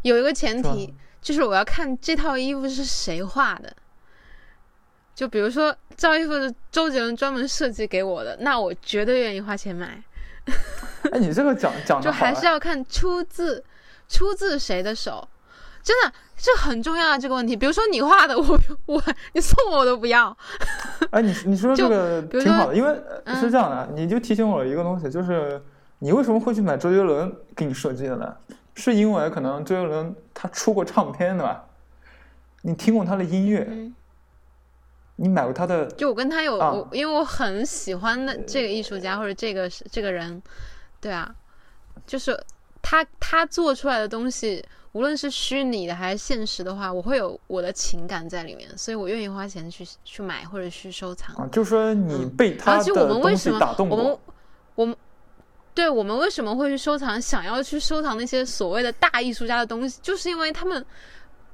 [0.00, 3.74] 有一个前提，就是我要看这套衣服是谁画的。
[5.14, 10.02] 就比如说这套衣服是周杰伦专门设计给我的，那我绝对愿意花钱买。
[11.10, 13.64] 哎，你这个讲讲 就还是要看出自
[14.06, 15.26] 出自谁的手，
[15.82, 17.56] 真的这很重要啊这个问题。
[17.56, 20.36] 比如说你画的，我我你送我我都不要。
[21.10, 22.92] 哎，你你说这个挺好的，因为
[23.40, 25.62] 是这样的，你就提醒我一个东西，就是
[26.00, 28.36] 你为什么会去买周杰伦给你设计的呢？
[28.74, 31.64] 是因为可能周杰伦他出过唱片的吧？
[32.62, 33.94] 你听过他的音乐，嗯，
[35.16, 36.72] 你买过他的，就我跟他有，啊。
[36.72, 40.42] 我因为我很喜欢的这个艺术家或者这个是这个人，
[41.00, 41.34] 对啊，
[42.06, 42.38] 就是
[42.80, 51.36] 他他做出来的东西，无论是虚拟的还是现实的话，我会有我的情感在里面，所以我愿意花钱去去买或者去收藏。
[51.36, 52.30] 啊，就是说你嗯。
[52.36, 53.98] 被他的东西们为什么打动过。
[53.98, 54.18] 我们，
[54.74, 54.96] 我们
[55.74, 60.84] 对我们为什么会去收藏，想要去收藏那些所谓的大艺术家的东西，就是因为他们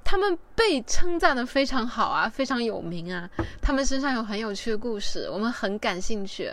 [0.04, 3.28] 他们被称赞的非常好啊，非常有名啊，
[3.62, 6.52] 他们身上有很有趣的故事，我们很感兴趣。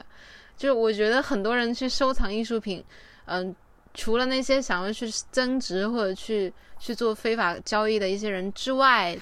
[0.56, 2.84] 就我觉得很多人去收藏艺术品，
[3.25, 3.56] 嗯、
[3.93, 9.15] 除了那些想要去增值或者去去做非法交易的一些人之外，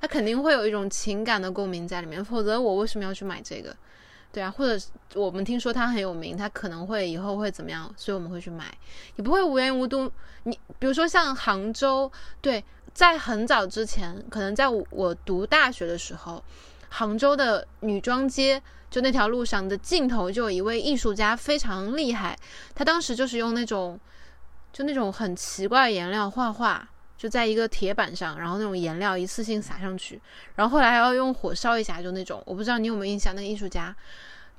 [0.00, 3.74] 他肯定会有一种情感的共鸣在里面，否则我为什么要去买这个？
[4.36, 8.66] 对啊，或者我们听说他很有名，他可能会以后会怎么样，所以我们会去买，
[9.14, 10.12] 也不会无缘无故。
[10.42, 16.44] 你比如说像杭州，对，在很早之前，可能在我我读大学的时候，
[16.90, 22.38] 杭州的女装街就那条路上的尽头就有一位艺术家非常厉害，
[22.74, 23.98] 他当时就是用那种
[24.70, 26.86] 就那种很奇怪的颜料画画。
[27.18, 30.20] 就在一个铁板上，然后那种颜料一次性撒上去，
[30.54, 33.96] 然后后来还要用火烧一下，就那种，我不知道你有没有印象，那个艺术家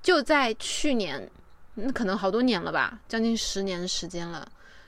[0.08, 1.30] 就在去年
[1.76, 4.48] 那可能好多年了吧，将近十年时间了。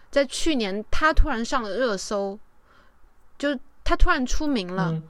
[0.09, 2.39] 在去年，他突然上了热搜，
[3.37, 3.49] 就
[3.83, 4.91] 他突然出名了。
[4.93, 5.03] 嗯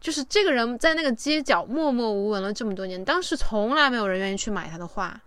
[0.00, 5.20] 就是这个人在那个街角默默无闻了这么多年，当时从来没有人愿意去买他的画。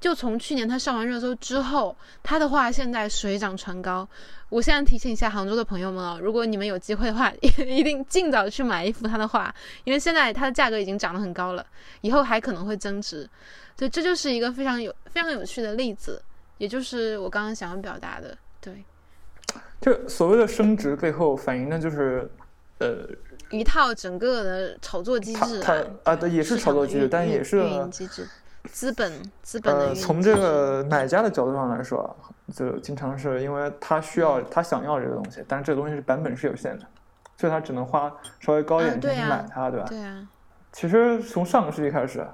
[0.00, 4.08] 就从去年他上完热搜之后，他的画现在水涨船高。
[4.50, 11.66] 我现在提醒一下杭州的朋友们哦，如果你们有机会的话， 一定尽早去买一幅他的画，因为现在他的价格已经涨得很高了，
[12.02, 13.28] 以后还可能会增值。
[13.76, 16.22] 所以这就是一个非常有非常有趣的例子，
[16.58, 18.36] 也就是我刚刚想要表达的。
[18.60, 18.84] 对，
[19.80, 22.30] 就所谓的升值背后反映的就是，
[22.78, 23.06] 呃，
[23.50, 28.26] 一套整个的炒作机制它啊，它啊对也是炒作机制但也是运营机制，
[28.70, 36.86] 资本资本的呃，运从这个买家的角度上来说啊，就经常是因为他需要他想要这个东西，但是这个东西是版本是有限的，
[37.36, 38.10] 所以他只能花
[38.40, 39.86] 稍微高一点钱去啊对啊买它，对吧？
[39.88, 40.28] 对啊，
[40.72, 42.26] 其实从上个世纪开始，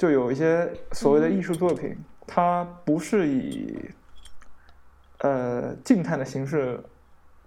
[0.00, 1.94] 就有一些所谓的艺术作品，
[2.26, 3.84] 它不是以
[5.18, 6.82] 呃静态的形式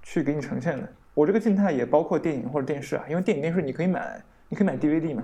[0.04, 0.88] 去给你呈现的。
[1.16, 5.24] 我这个静态也包括电影或者电视啊，因为电影电视你可以买，你可以买 DVD 嘛。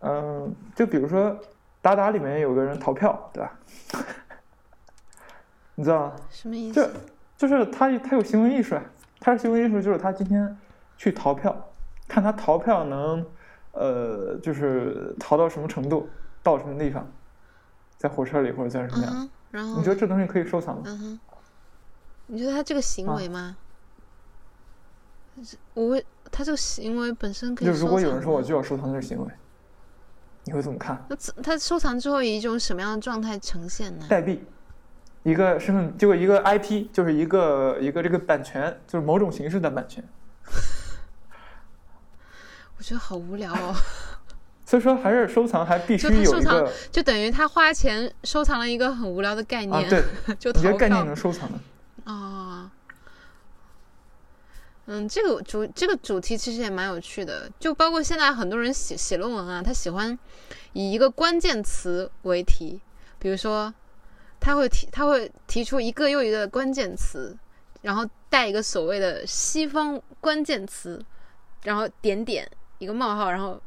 [0.00, 1.34] 嗯，就比如说
[1.80, 3.58] 达达里面有个人逃票，对吧？
[5.74, 6.16] 你知道吗？
[6.28, 6.90] 什么意思？
[7.38, 8.84] 就是他他有行为艺术啊，
[9.20, 10.54] 他的行为艺术就是他今天
[10.98, 11.72] 去逃票，
[12.06, 13.24] 看他逃票能
[13.72, 16.06] 呃就是逃到什么程度，
[16.46, 17.04] 到什么地方，
[17.98, 19.12] 在火车里或者在什么样？
[19.12, 20.82] 嗯，然后你觉得这东西可以收藏吗？
[20.86, 21.18] 嗯，
[22.26, 23.56] 你觉得他这个行啊为吗？
[25.74, 29.26] 我会，他这个行为本身可以就如果有人说我就要收藏这个行为，
[30.44, 31.04] 你会怎么看？
[31.10, 34.06] 那他收藏之后以一种什么样的状态呈现呢？
[34.08, 34.44] 代币，
[35.24, 40.04] 一个身份，就一个 IP，就是一个一个这个版权，就是某种形式的版权。
[42.78, 43.74] 我觉得好无聊哦，
[44.66, 50.02] 所以说，还是收藏还必须有一个就等于他花钱收藏了一个很无聊的概啊，念，对，
[50.40, 52.12] 就你这逃个概念能收藏的。
[52.12, 52.70] 啊。
[54.88, 60.16] 嗯，这个主这个主题其实也蛮有趣的，就包括现在很多人写写论文啊，他喜欢
[60.74, 62.80] 以一个关键词为题，
[63.18, 63.72] 比如说
[64.38, 67.36] 他会提他会提出一个又一个的关键词，
[67.82, 71.04] 然后带一个所谓的西方关键词，
[71.64, 72.48] 然后点点
[72.78, 73.60] 一个冒号，然后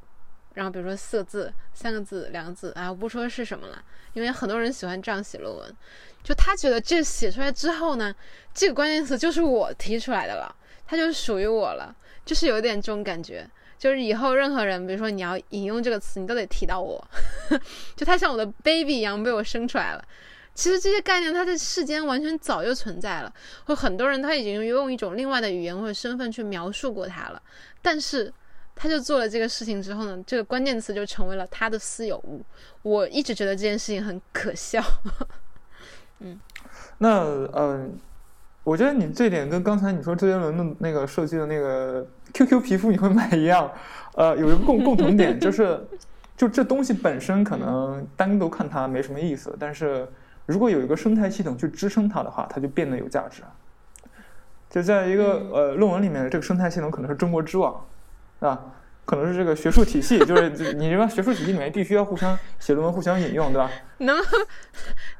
[0.53, 3.83] 然后比如说四个字、三个字、两个字啊，我不说是什么了，
[4.13, 5.75] 因为很多人喜欢这样写论文，
[6.23, 8.13] 就他觉得这写出来之后呢，
[8.53, 10.55] 这个关键词就是我提出来的了。
[10.91, 16.99] 它就属于我了，就是有点这种感觉，就是以后任何人，比如说你要引用这个词，你都得提到我，
[17.95, 20.03] 就它像我的 baby 一样被我生出来了。
[20.55, 23.31] 其实这些概念它在世间完全早就存在了，
[23.65, 27.39] 或很多人他已经用一种另外的语言或者身份去描述过它了，
[27.83, 28.33] 但是
[28.81, 32.41] 他就做了这个事情之后呢，这个关键词就成为了他的私有物。
[32.81, 34.81] 我一直觉得这件事情很可笑。
[36.19, 36.39] 嗯
[36.99, 37.09] 那
[37.51, 37.85] 呃，
[38.63, 43.69] 我觉得你这点跟刚才你说周杰伦的那个设计的那个 QQ 皮肤你会买一样，
[44.15, 45.77] 呃，有一个共共同点就是，
[46.37, 50.07] 就这东西本身可能单独看它没什么意思，但是
[50.45, 53.43] 如果有一个生态系统去支撑它的话，它就变得有价值。
[54.69, 57.83] 就在一个呃论文里面，这个生态系统可能是中国知网，
[58.39, 58.59] 啊，
[59.05, 63.69] 可能是这个学术体系， 就是你这个学术体系里面必须要互相写论文、互相引用，对吧？
[63.99, 64.47] 能不能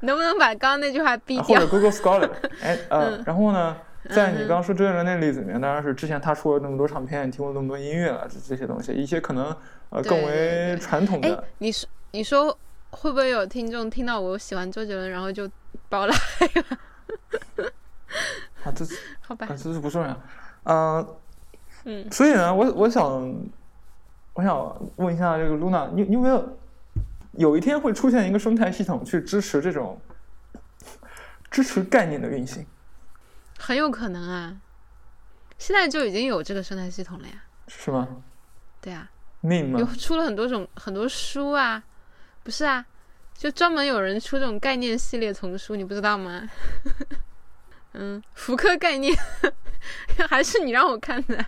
[0.00, 2.30] 能不能把刚刚那句话逼或者？Google Scholar，
[2.62, 3.76] 哎呃，嗯然后呢，
[4.08, 9.54] 在你刚刚说周杰伦那个例子里面，当然是之前他出了那么多唱片，听过那么多音乐了，这这些东西，一些可能
[9.90, 12.56] 呃更为传统的，，你说你说
[12.90, 15.48] 会不会有听众听到我喜欢周杰伦，然后就
[15.88, 16.14] 把我拉？
[18.64, 18.84] 啊，这
[19.20, 20.20] 好吧啊，这是不重要，
[20.64, 21.06] 嗯，
[21.84, 23.34] 嗯，所以呢，我我想
[24.34, 26.58] 我想问一下这个 Luna，你你有没有
[27.32, 30.00] 有一天会出现一个生态系统去支持这种
[31.50, 32.66] 支持概念的运行？
[33.58, 34.60] 很有可能啊。
[35.58, 37.34] 现在就已经有这个生态系统了呀，
[37.68, 38.08] 是吗
[38.80, 39.10] 对啊
[39.42, 39.78] 吗？
[39.78, 41.82] 有出了很多种很多书啊，
[42.42, 42.84] 不是啊，
[43.34, 46.48] 就专门有人出这种概念系列丛书，你不知道吗？
[47.92, 49.14] 嗯，福柯概念
[50.30, 51.44] 还是你让我看的。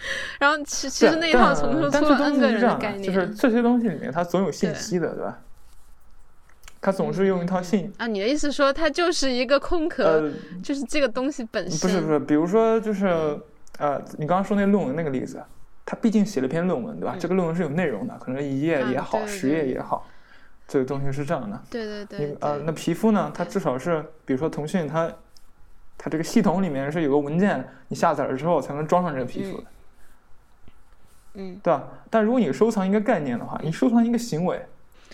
[0.38, 5.38] 然后其其实那一套丛书出了但但这东 N 个人的西是这样的，概念，就是这些东西里面它总有信息的，对吧？
[6.80, 10.32] 它总是用一套信，啊，你的意思说它就是一个空壳，呃，
[10.62, 13.06] 就是这个东西本身不是不是，比如说就是
[13.78, 15.42] 呃，你刚刚说那论文那个例子，
[15.84, 17.14] 他毕竟写了篇论文，对吧？
[17.16, 17.18] 嗯。
[17.18, 20.06] 这个论文是有内容的，可能一页啊也好，对对十页也好，
[20.68, 21.60] 这个东西是这样的。
[21.68, 23.32] 对对对你呃，那皮肤呢？
[23.34, 25.10] 它至少是，比如说腾讯它，
[25.96, 29.66] 它这个系统里面是有个文件，你下载了之后才能装上这个皮肤的，嗯，
[31.62, 31.88] 对吧？
[32.10, 34.66] 但如果你收藏一个概念的话，你收藏一个行为，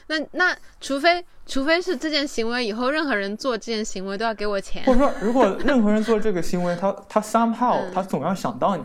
[0.06, 8.84] 那那除非除非是这件行为以后任何人做这件行为都要给我钱或，者说，如果任何人做这个行为，他他 somehow 嗯他总要想到你，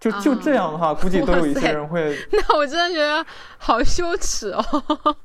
[0.00, 3.24] 就就啊这样的话，估计都有一些人会 那我真的觉得
[3.58, 4.64] 好羞耻哦。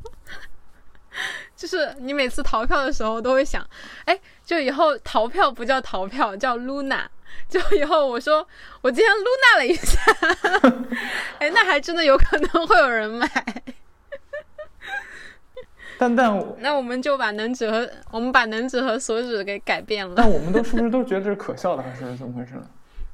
[1.56, 3.64] 就是你每次逃票的时候都会想，
[4.06, 7.06] 哎，就以后逃票不叫逃票，叫 Luna。
[7.50, 8.48] 就以后我说
[8.82, 10.00] 我今天 Luna 了一下，
[11.40, 13.28] 哎，那还真的有可能会有人买。
[15.98, 20.14] 但但那我们就把能指和我们把能指和所指给改变了。
[20.16, 22.66] 但我们都是不是都觉得这是可笑的，还是怎么回事呢？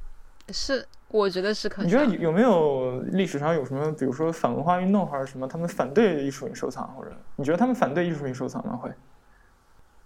[0.50, 8.74] 是，我觉得是可你觉笑得有没有历史上有什么，比如说反文化运动还是什么，他们反对艺术品收藏，或者你觉得他们反对艺术品收藏吗？
[8.74, 8.90] 会？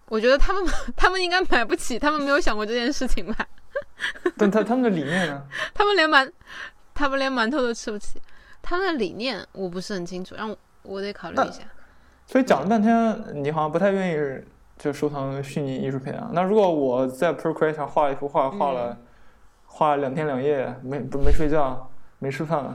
[0.09, 0.65] 我觉得他们
[0.97, 3.47] 他们应该买不起，他们没有想过这件事情吧？
[4.37, 5.43] 但他他们的理念呢？
[5.75, 6.31] 他们连馒，
[6.95, 8.21] 他们连馒头都吃不起。
[8.61, 11.63] 他们的理念我不是很清楚，让我我得考虑一下。
[12.27, 14.45] 所以讲了半天，你好像不太愿意
[14.79, 16.31] 就收藏虚拟艺术品啊。
[16.33, 18.97] 那如果我在 Procreate 上画一幅画，画了、
[19.67, 22.75] 画了两天两夜，没不没睡觉，没吃饭，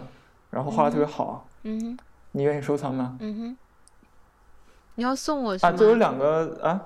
[0.51, 1.97] 然后画的特别好，嗯哼，
[2.33, 3.17] 你愿意收藏吗？
[3.19, 3.57] 嗯哼，
[4.95, 5.77] 你要送我是啊，吗？
[5.77, 6.81] 就有两个啊，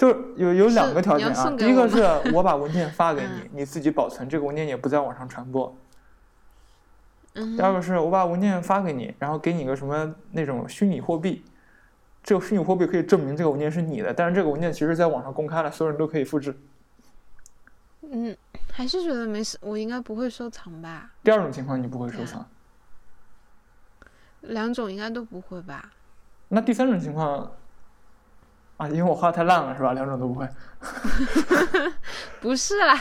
[0.00, 5.76] 就是有有两个条件啊第一个是我把文件发给 嗯你，你自己保存，这个文件也不在网上传播。
[7.34, 11.44] 嗯第二个是我把文件发给你，然后给你个什么那种虚拟货币，
[12.22, 16.58] 这个虚拟货币可以证明这个文件是你的，但是这个文件其实在网上公开了，所有人都可以复制。
[18.00, 18.34] 嗯，
[18.72, 21.10] 还是觉得没事，我应该不会收藏吧？
[21.22, 22.48] 第二种情况你不会收藏，
[24.40, 25.92] 两种应该都不会吧？
[26.48, 27.52] 那第三种情况
[28.80, 29.92] 啊，因为我画太烂了是吧？
[29.92, 30.48] 两种都不会。
[32.40, 32.98] 不是啦，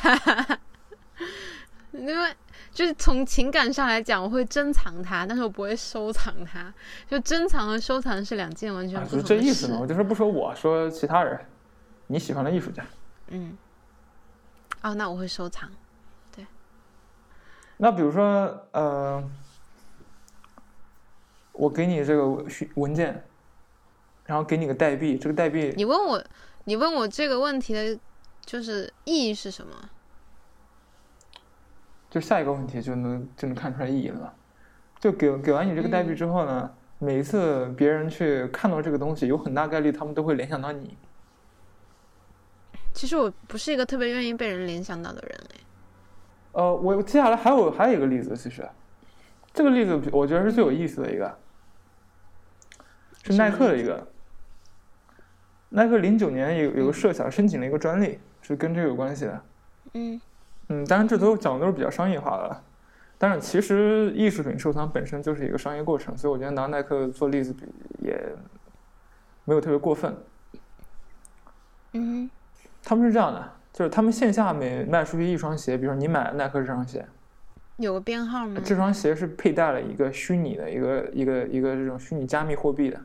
[1.94, 2.36] 因为
[2.74, 6.74] 就是从情感上来讲，我会珍藏它，但是我不会收藏它。
[7.10, 9.30] 就珍藏和收藏是两件完全啊，不同的事。
[9.30, 9.78] 就是这意思嘛。
[9.80, 11.40] 我就说不说我说其他人，
[12.08, 12.84] 你喜欢的艺术家。
[13.30, 13.58] 嗯，
[14.82, 15.70] 哦，那我会收藏。
[16.36, 16.46] 对
[17.78, 19.24] 那比如说呃，
[21.54, 23.24] 我给你这个文文件，
[24.30, 26.24] 然后给你个代币，这个代币你问我，
[26.66, 28.00] 你问我这个问题的，
[28.46, 29.90] 就是意义是什么？
[32.12, 34.32] 就下一个问题就能就能看出来意义了。
[35.00, 40.96] 就给给完你这个代币之后呢，每一次别人去看到这个东西，有很大概率他们都会联想到你。
[42.94, 45.56] 其实我不是一个特别愿意被人联想到的人哎。
[46.52, 48.70] 呃，我接下来还有还有一个例子，其实
[49.52, 51.36] 这个例子我觉得是最有意思的一个，
[53.24, 54.08] 是耐克的一个。
[55.70, 59.42] 耐克零九年有有个设想申请了一个专利，是跟这个有关系的。
[59.94, 60.22] 嗯
[60.70, 62.64] 嗯，当然这都讲的都是比较商业化的了。
[63.18, 67.66] 但是其实艺术品收藏本身就是一个商业过程，所以我觉得拿耐克做例子比
[68.02, 68.18] 也
[69.46, 70.16] 没有特别过分。
[71.94, 72.30] 嗯
[72.84, 77.06] 他们是这样的，就是他们线下每卖出去一双鞋，比如说你买了耐克这双鞋，
[77.78, 78.62] 有个编号吗？
[78.64, 83.02] 这双鞋是佩戴了一个虚拟的一个一个一个这种虚拟加密货币的，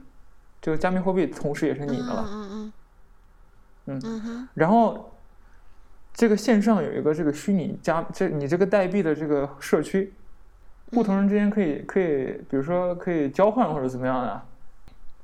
[0.64, 2.26] 这个加密货币同时也是你的了。
[2.26, 2.72] 嗯
[3.84, 5.12] 嗯嗯嗯然后
[6.14, 10.14] 这个线上有一个这个虚拟加这你这个代币的这个社区，
[10.90, 14.40] 不同人之间可以可以，比如说可以交换或者怎么样的。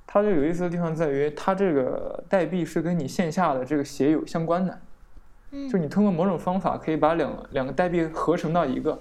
[0.07, 4.79] 它这有意思的地方在于，它这个代币是跟你线下的这个鞋有相关的，
[5.53, 9.00] 嗯，就你通过某种方法可以把两两个代币合成到一个，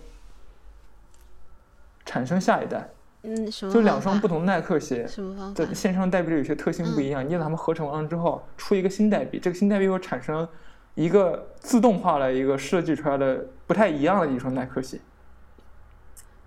[2.06, 2.88] 产生下一代。
[3.22, 5.74] 嗯什么就两双不同耐克鞋，什么方法在？
[5.74, 10.48] 线上代币的有些特性不一样，你把它们合成完了之后，出一个新代币，这个新代币会产生
[10.96, 15.00] 一个自动化的一个设计出来的不太一样的一双耐克鞋。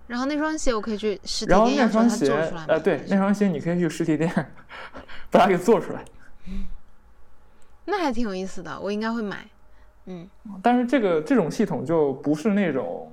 [0.07, 4.31] 然后那双鞋我可以去实体然后店要求那双鞋它做出来，呃，对，那双鞋你可以去实体店
[5.31, 6.05] 把它给做出来。
[7.85, 9.47] 那还挺有意思的，我应该会买。
[10.07, 10.29] 嗯
[10.63, 13.13] 但是这个这种系统就不是那种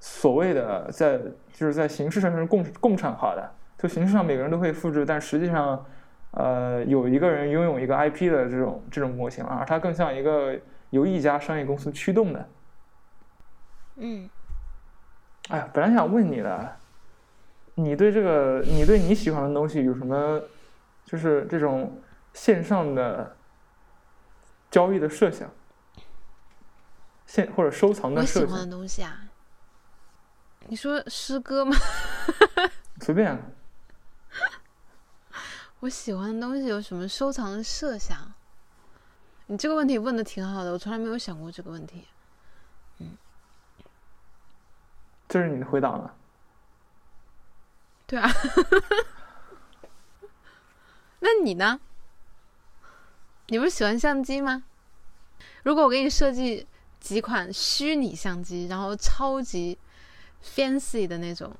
[0.00, 1.20] 所谓的在
[1.54, 5.86] 就是在形式上是共共产化的，就形式上每个人都可以复制，但实际上，
[6.32, 10.58] 呃，有一个人拥有一个 IP 的这种这种模型了，而它更像一个
[10.90, 12.48] 由一家商业公司驱动的。
[13.94, 14.28] 嗯，
[15.50, 16.76] 哎呀，本来想问你的，
[17.76, 20.42] 你对这个你对你喜欢的东西有什么，
[21.04, 22.02] 就是这种
[22.32, 23.36] 线上的
[24.72, 25.48] 交易的设想，
[27.26, 29.20] 线或者收藏的设想喜欢的，东西啊。
[30.68, 31.76] 你说诗歌吗？
[33.00, 33.38] 随便。
[35.80, 38.32] 我喜欢的东西有什么收藏的设想？
[39.46, 42.06] 你这个问题问的挺好的，我从来没有想过这个问题。
[42.98, 43.16] 嗯
[45.28, 46.12] 这是你的回答吗？
[48.06, 48.30] 对啊，
[51.20, 51.80] 那你呢？
[53.48, 54.64] 你不是喜欢相机吗？
[55.62, 56.66] 如果我给你设计
[57.00, 59.78] 几款虚拟相机，然后超级
[60.44, 61.50] fancy 的那种，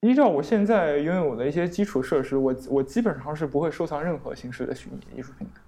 [0.00, 5.60] 依照我现在拥有的一些基础设施，我我基本上是不会收藏任何形式的虚拟艺术品的。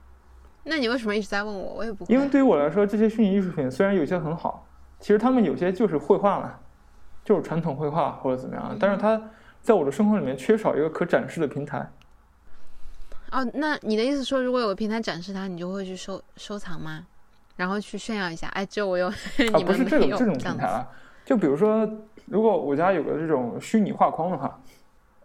[0.65, 1.75] 那你为什么一直在问我？
[1.75, 2.13] 我也不会。
[2.13, 4.67] 因为对于我来说，这些虚拟艺术品虽然有些很好，
[4.99, 6.59] 其实他们有些就是绘画嘛，
[7.25, 9.31] 就是传统绘画或者怎么样，但是它
[9.63, 11.91] 在我的生活里面缺少一个可展示的平台。
[13.31, 17.07] 哦，那你的意思说，如果有个平台展示它，你就会去收收藏吗？
[17.57, 19.09] 然后去炫耀一下，哎，只有我有，
[19.57, 20.87] 你 不是这种这种平台啊。
[21.27, 21.87] 就比如说，
[22.27, 24.61] 如果我家有个这种虚拟画框的话，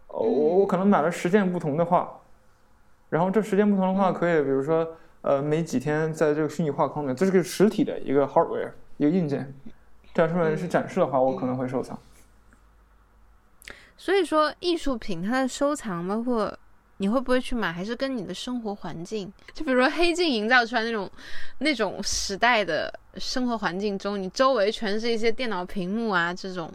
[0.08, 2.20] 我我可能买了十件不同的画，
[3.08, 9.54] 然后这十件不同的画可以，比如说，呃，每几天在这个虚拟画框里面，这是个实体的一个 hardware，一个硬件，
[10.12, 11.96] 这样出来是展示的话，我可能会收藏。
[13.96, 16.58] 所以说，艺术品它的收藏包括。
[17.02, 17.72] 你会不会去买？
[17.72, 21.10] 还是跟你的生活环境，就比如说黑镜营造出来那种
[21.58, 26.72] 那种时代的生活环境中，你周围全是一些电脑屏幕啊这种，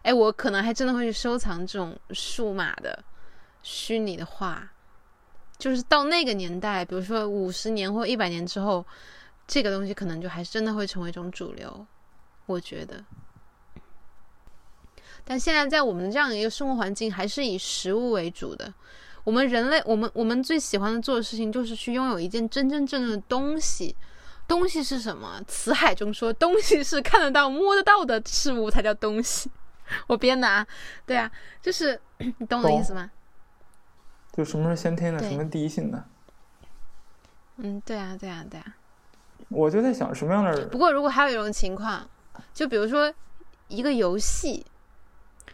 [0.00, 3.04] 哎，我可能还真的会去收藏这种数码的
[3.62, 4.66] 虚拟的画，
[5.58, 8.82] 就是到那个年代，比如说五十年或一百年之后，
[9.46, 11.86] 这个东西可能就还真的会成为一种主流，
[12.46, 13.04] 我觉得。
[15.22, 18.72] 但现在在我们这样一个生活环境，还是以实物为主的。
[19.26, 23.96] 我们人类，我们我们最喜欢的做的事情就是去拥有一件真真正正的东西。
[24.46, 25.42] 东西是什么？
[25.48, 29.50] 辞海中说，东西是看得到、摸得到的事物才叫东西。
[30.06, 30.64] 我编的啊，
[31.04, 31.28] 对啊，
[31.60, 33.10] 就是你懂我的意思吗？
[34.32, 36.04] 就什么是先天的，什么第一性的？
[37.56, 38.76] 嗯，对啊，对啊，对啊。
[39.48, 40.68] 我就在想什么样的人。
[40.68, 42.08] 不过，如果还有一种情况，
[42.54, 43.12] 就比如说
[43.66, 44.64] 一个游戏，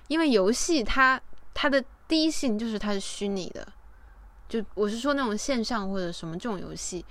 [0.09, 1.19] 因为游戏它
[1.55, 1.83] 它的。
[2.13, 3.67] 第一性就是它是虚拟的，
[4.47, 7.03] 就我是说那种线上或者什么这种游戏。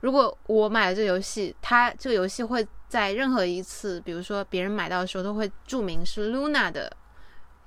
[0.00, 6.92] 如果我买了这个游戏，它这个游戏会在任何一次，比如说别人买到的时候，都会注明是 Luna 的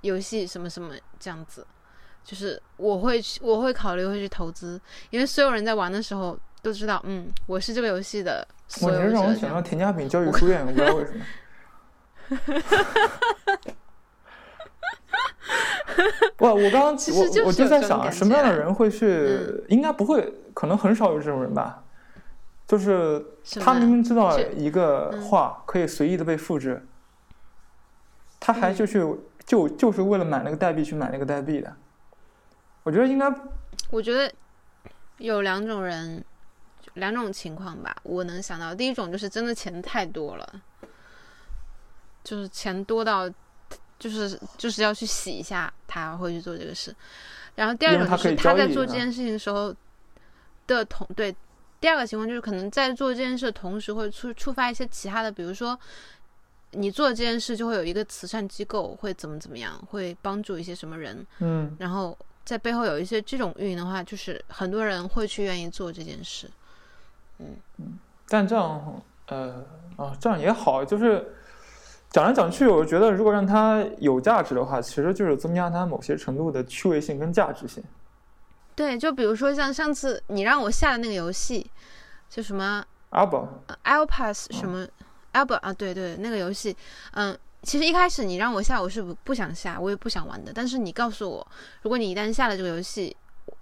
[0.01, 1.65] 游戏什么什么这样子。
[2.25, 4.77] 就是我会去我会考虑会去投资，
[5.11, 9.05] 因为所有人在玩的时候都知道，嗯，我是这个游戏的所有者。
[9.05, 11.25] 我让我想到田家炳教育书院，我不知道为什么。
[16.39, 19.63] 我我刚刚我我就在想，什么样的人会去？
[19.67, 21.83] 应该不会，可能很少有这种人吧。
[22.67, 23.23] 就是
[23.59, 26.85] 他明明知道一个话可以随意的被复制，
[28.39, 29.03] 他还就去
[29.45, 31.75] 就就是为了买那个代币去买那个代币的。
[32.83, 33.31] 我觉得应该，
[33.89, 34.31] 我觉得
[35.17, 36.23] 有两种人，
[36.93, 37.95] 两种情况吧。
[38.03, 40.61] 我能想到，第一种就是真的钱太多了，
[42.23, 43.29] 就是钱多到。
[44.01, 46.93] 就是就是要去洗一下，他会去做这个事。
[47.53, 49.71] 然后第二种就是他在做这件事情的时候
[50.65, 51.35] 的同对，
[51.79, 55.79] 第二个情况就是可能在做这件事的同时会触触发一些其他的，比如说
[56.71, 61.23] 你做这件事就会有一个慈善机构会怎么怎么样，会帮助一些什么人。
[61.37, 66.49] 嗯，然后在背后有一些这种运营的话，就是很多人会去愿意做这件事。
[67.37, 69.63] 嗯嗯，但这样呃
[69.95, 71.35] 啊这样也好，就是。
[72.11, 77.81] 讲来讲去，我觉得如果让它有价值的话，其实就是增加它某些程度的趣味性跟价值性。
[78.75, 81.71] 对，就比如说像上次你让我下的那个游戏，
[82.29, 84.85] 就什么 Alba，Alpass 什么
[85.31, 86.75] Alba 啊，对对，那个游戏，
[87.13, 90.51] 嗯，其实一开始你让我下，我是不不想下，我也不想玩的。
[90.53, 91.47] 但是你告诉我，
[91.81, 93.15] 如果你一旦下了这个游戏，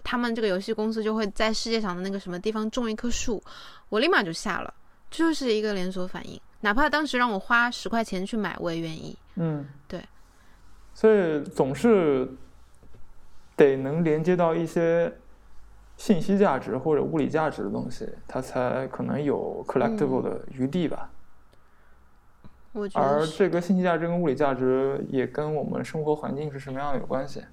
[0.04, 3.44] 他们这个游戏公司就会在世界上的那个什么地方种一棵树，
[3.90, 4.74] 我立马就下了，
[5.12, 6.42] 就是一个连锁反应。
[6.62, 9.18] 哪怕当时让我花十块钱去买，我也愿意。
[9.36, 10.04] 嗯，对。
[10.94, 12.30] 所以总是
[13.56, 15.14] 得能连接到一些
[15.96, 21.10] 信息价值或者物理价值的东西，它才可能有 collectible 的余地吧。
[22.74, 23.06] 我觉得。
[23.06, 27.44] 而这个信息价值跟物理价值也跟我们生活环境是什么样的有关系。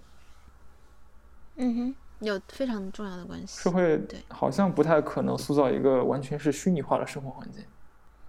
[1.57, 3.63] 嗯哼，有非常重要的关系。
[3.63, 7.65] 社会，好像不太可能塑造一个完全是虚拟化的生活环境。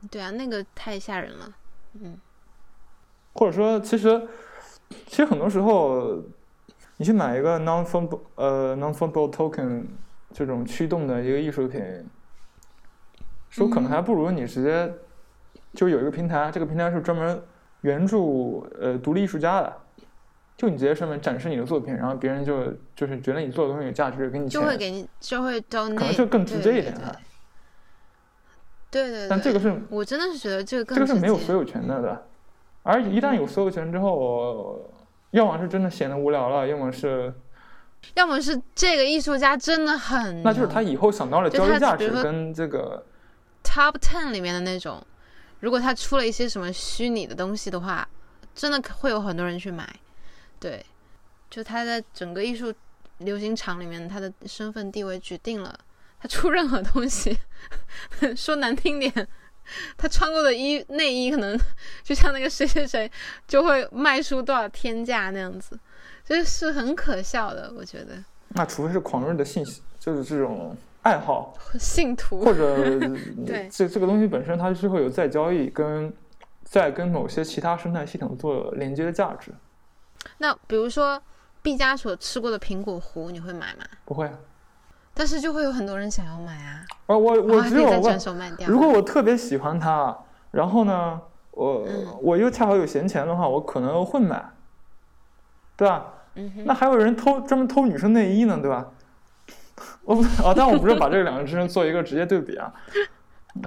[0.09, 1.53] 对啊，那个太吓人了，
[2.01, 2.17] 嗯。
[3.33, 4.27] 或者说，其实，
[5.05, 6.23] 其实很多时候，
[6.97, 9.85] 你去买一个 non-fungible 呃 non-fungible token
[10.33, 11.79] 这种驱动的一个艺术品，
[13.49, 14.91] 说可能还不如你直接
[15.73, 17.39] 就有一个平台，这个平台是专门
[17.81, 19.77] 援助呃独立艺术家的，
[20.57, 27.15] 就你直接上面展示你的作品，然后别人就就是觉得你做的东西有价值，给你钱，就会给你就会招，可能就更直接一点啊。
[28.89, 32.27] 对对，但这个是，我真的是觉得这个更这个是没有所有权的，的。
[32.83, 34.89] 而一旦有所有权之后，
[35.31, 37.33] 要么是真的显得无聊了，要么是，
[38.13, 43.05] 要么是这个艺术家真的很，那就是他以后想到了交易价值跟这个
[43.63, 45.05] ，top ten 里面的那种，
[45.59, 48.07] 如果他出了一些什么虚拟的东西的话，
[48.55, 49.87] 真的会有很多人去买。
[50.59, 50.83] 对，
[51.49, 52.73] 就他在整个艺术
[53.17, 55.77] 流行场里面，他的身份地位决定了
[56.19, 57.37] 他出任何东西，
[58.35, 59.27] 说难听点。
[59.97, 61.59] 他穿过的衣内衣可能
[62.01, 63.11] 就像那个谁谁谁
[63.45, 65.77] 就会卖出多少天价那样子，
[66.23, 68.23] 这是很可笑的，我觉得。
[68.49, 72.97] 那除非是狂热的信息，就是这种爱好， 信徒或者
[73.45, 76.13] 对这这个东西本身它是会有再交易跟
[76.63, 79.51] 再跟某些其他生态系统做连接的价值，
[80.37, 81.21] 那比如说
[81.61, 83.83] 毕加索吃过的苹果核，你会买吗？
[84.05, 84.39] 不会啊。
[85.17, 87.89] 但是就会有很多人想要买啊，啊，我我只有。
[88.67, 90.15] 如果我特别喜欢它，
[90.51, 91.19] 然后呢，
[91.51, 94.51] 我、嗯我又恰好有闲钱的话，我可能会买，
[95.75, 96.05] 对吧？
[96.35, 98.85] 嗯，那还有人偷专门偷女生内衣呢，对吧？
[100.05, 102.71] 我不啊，但我不是把这两个之间做一个直接对比啊。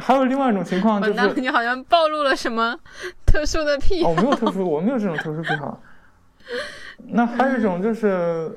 [0.01, 2.78] 还有另外一种情况就是，你好像暴露了什么
[3.26, 4.11] 特殊的癖哦，好。
[4.11, 5.80] 我没有特殊，我没有这种特殊癖好。
[7.09, 8.57] 那还有一种就是，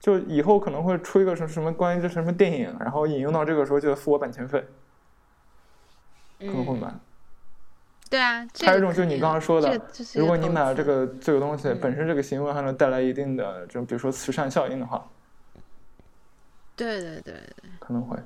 [0.00, 4.64] 就以后可能会出一个什么什么关于这什么电影，然后引用到这个时候就要付我版权费，
[6.40, 6.94] 可能会嗯，买。
[8.08, 9.80] 对啊，这还有一种就是你刚刚说的
[10.14, 15.08] 如果你买了这个这个东西嗯本身这个行为还能带来一定的这种比如说慈善效应的话，
[16.74, 17.34] 对对对，
[17.78, 18.18] 可能会。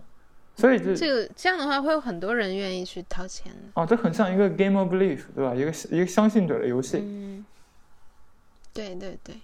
[0.56, 3.82] 所以这这个这样的话会有很多人愿意去掏钱的。
[3.82, 5.52] 啊，这很像一个 game of belief，对吧？
[5.52, 6.98] 一个一个相信者的游戏。
[6.98, 7.44] 嗯，
[8.72, 9.34] 对对对，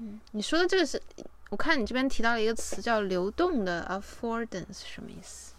[0.00, 1.00] 嗯，你说的这个是，
[1.50, 5.54] 我看你这边提到了一个词叫流动的 affordance，什么意思？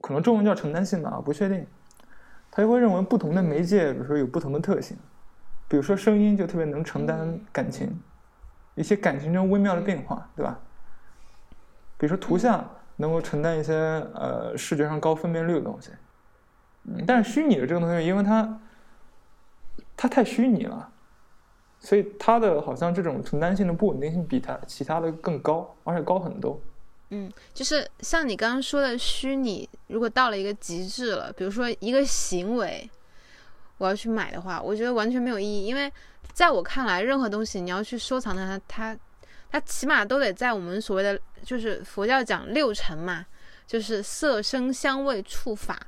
[0.00, 1.66] 可能中文叫承担性吧，不确定。
[2.50, 4.96] 他就会认为不同的媒介，比如说有不同的特性，
[5.66, 8.00] 比如说声音就特别能承担嗯感情，
[8.76, 10.58] 一些感情中微妙的变化，对吧？
[11.96, 13.74] 比如说图像能够承担一些
[14.14, 15.90] 呃视觉上高分辨率的东西，
[16.84, 18.60] 嗯，但是虚拟的这个东西，因为它
[19.96, 20.92] 它太虚拟了，
[21.84, 26.58] 所以它的好像这种承担性的不稳定性比它其他的更高，而且高很多。
[27.10, 32.90] 嗯，就是像你刚刚说的虚拟，如果到了一个极致了，比如说一个行为，
[33.76, 35.92] 我要去买的话，我觉得完全没有意义，因为
[36.32, 38.98] 在我看来，任何东西你要去收藏它，它
[39.50, 43.26] 它起码都得在我们所谓的就是佛教讲六尘嘛，
[43.66, 45.78] 就是色声香味触法，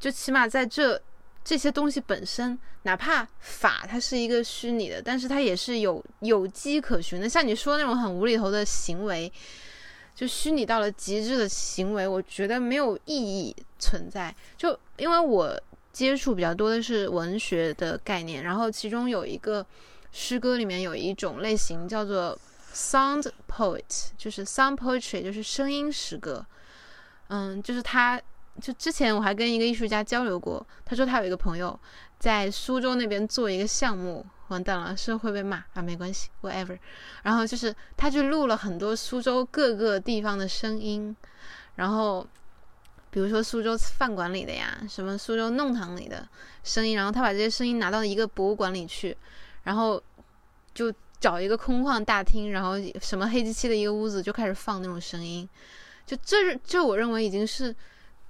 [0.00, 1.00] 就起码在这
[1.46, 7.28] 这些东西本身，哪怕法它是一个虚拟的，但是它也是有有迹可循的。
[7.28, 9.32] 像你说那种很无厘头的行为，
[10.12, 14.34] 就虚拟到了极致的行为，我觉得没有意义存在。
[14.56, 15.56] 就因为我
[15.92, 19.64] 接触比较多的是文学的概念，然后其中有一个
[20.10, 22.36] 诗歌里面有一种类型叫做
[22.74, 26.44] sound poet，就是 sound poetry，就是声音诗歌。
[27.28, 28.20] 嗯，就是它，
[28.60, 31.78] 就之前我还跟一个艺术家交流过，他说他有一个朋友
[32.18, 36.78] 在苏州那边做一个项目，完蛋了，是会被骂啊，没关系，whatever。
[37.22, 41.14] 然后就是他去录了很多苏州各个地方的声音，
[41.74, 42.26] 然后
[43.10, 46.26] 比如说苏州饭馆里的呀，什么苏州弄堂里的
[46.64, 49.16] 声音，然后他把这些声音拿到一个博物馆里去，
[49.64, 50.02] 然后
[50.74, 55.48] 就找一个空旷大厅，然后什么黑漆漆的一个屋子就开始放那种声音，
[56.06, 57.74] 就这是这我认为已经是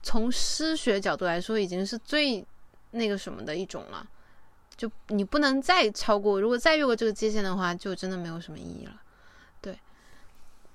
[0.07, 2.47] 从诗学角度来说，已经是最
[2.93, 4.07] 那个什么的一种了。
[4.77, 8.93] 就你不能再超过，如果再越过这个界限的话，就真的没有什么意义了。
[9.61, 9.77] 对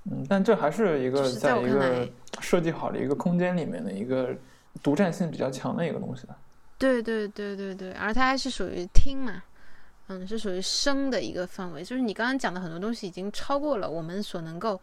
[0.04, 2.10] 嗯，但这还是一个在一个看来
[2.42, 4.36] 设计好的一个空间里面的一个
[4.84, 6.38] 独占性比较强的一个东西吧。
[6.78, 9.42] 对对对对对，而它还是属于听嘛，
[10.08, 11.82] 嗯，是属于声的一个范围。
[11.82, 14.78] 就是你刚刚讲的很多东西已经超过了我们所能够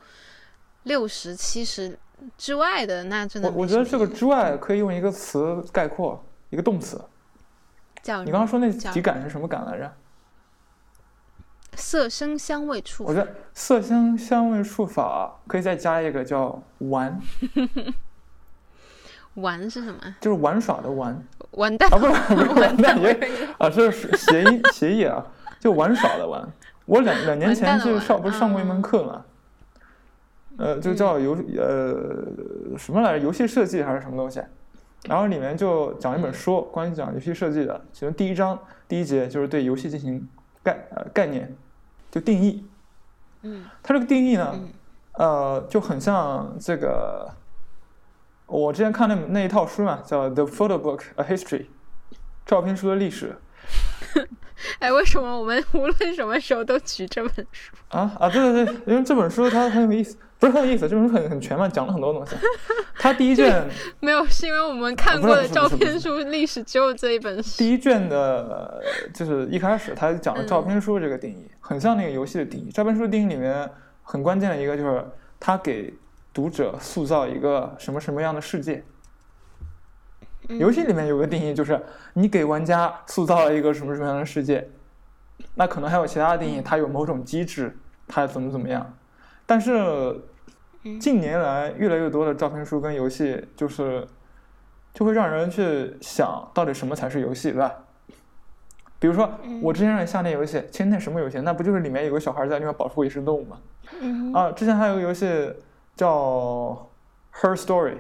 [0.84, 1.98] 六十七十
[2.36, 7.00] 之外的，那真的我我觉得这个之外可以用一个词概括，一个动词。
[8.02, 9.92] 叫你刚刚说那叫几感是什么感来着？
[11.74, 17.20] 色声香味触我觉得色香香味触法可以再加一个叫玩，
[19.34, 20.00] 玩是什么？
[20.20, 25.24] 就是玩耍的玩完蛋啊， 不是完蛋那也啊，这是谐音谐音啊，
[25.60, 26.48] 就玩耍的玩。
[26.86, 29.24] 我两两年前就上不是上过一门课嘛，
[30.58, 34.42] 呃，就叫游呃什么来着，游戏设计还是什么东西，
[35.04, 40.28] 然后里面就讲一本书，关于讲游戏设计的，其中第一章第一节就是对游戏进行
[40.62, 41.56] 概呃概念，
[42.10, 42.66] 就定义。
[43.42, 44.68] 嗯它这个定义呢，嗯
[45.12, 47.30] 呃，就很像这个，
[48.46, 51.60] 我之前看那那一套书嘛，叫《The Photo Book: A History》，
[52.44, 53.36] 照片书的历史。
[54.80, 57.76] 哎，为什么我们无论什么时候都举这本书？
[57.90, 62.36] 啊啊，对对对，因为这本书它很有意思，不是很有意思，这本书很很全嘛，讲了很多东西。
[62.98, 63.68] 他第一卷
[64.00, 67.58] 没有，是因为我们看过的照片书历史只有这一本书。
[67.58, 68.82] 第一卷的，
[69.12, 72.70] 就是一开始他讲了照片书这个定义，很像那个游戏的定义。
[72.70, 73.68] 照片书定义里面
[74.02, 75.04] 很关键的一个就是，
[75.40, 75.92] 他给
[76.32, 78.84] 读者塑造一个什么什么样的世界。
[80.48, 81.78] 游戏里面有个定义，就是
[82.14, 84.68] 你给玩家塑造了一个什么什么样的世界。
[85.56, 87.76] 那可能还有其他的定义，它有某种机制，
[88.06, 88.94] 它怎么怎么样。
[89.48, 90.14] 但是
[91.00, 94.06] 近年来越来越多的照片书跟游戏，就是
[94.92, 97.74] 就会让人去想到底什么才是游戏，对吧？
[98.98, 99.30] 比如说
[99.62, 101.40] 我之前让你下那游戏，其实那什么游戏？
[101.40, 103.58] 那不就是里面有个小孩在那边保护野生动物吗？
[104.02, 105.50] 嗯啊，之前还有个游戏
[105.96, 106.90] 叫
[107.32, 107.96] Her Story，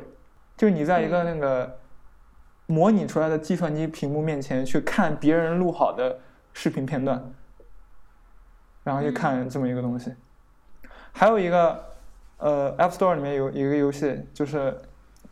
[0.54, 1.78] 就你在一个那个
[2.66, 6.18] 模拟出来的计算机屏幕面前去看别人录好的
[6.52, 7.32] 视频片段，
[8.84, 10.12] 然后去看这么一个东西。
[11.12, 11.84] 还有一个
[12.38, 14.80] 呃 App Store 里面有一个游戏，就是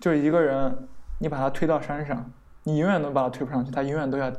[0.00, 2.30] 就是一个人，你把他推到山上，
[2.64, 4.32] 你永远都把他推不上去，他永远都要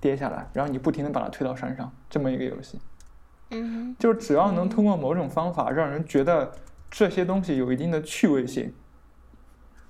[0.00, 2.80] 跌下来，然后你不停的把他推到山上，这么一个游戏。
[3.52, 6.52] 嗯就是只要能通过某种方法让人觉得
[6.88, 8.72] 这些东西有一定的趣味性，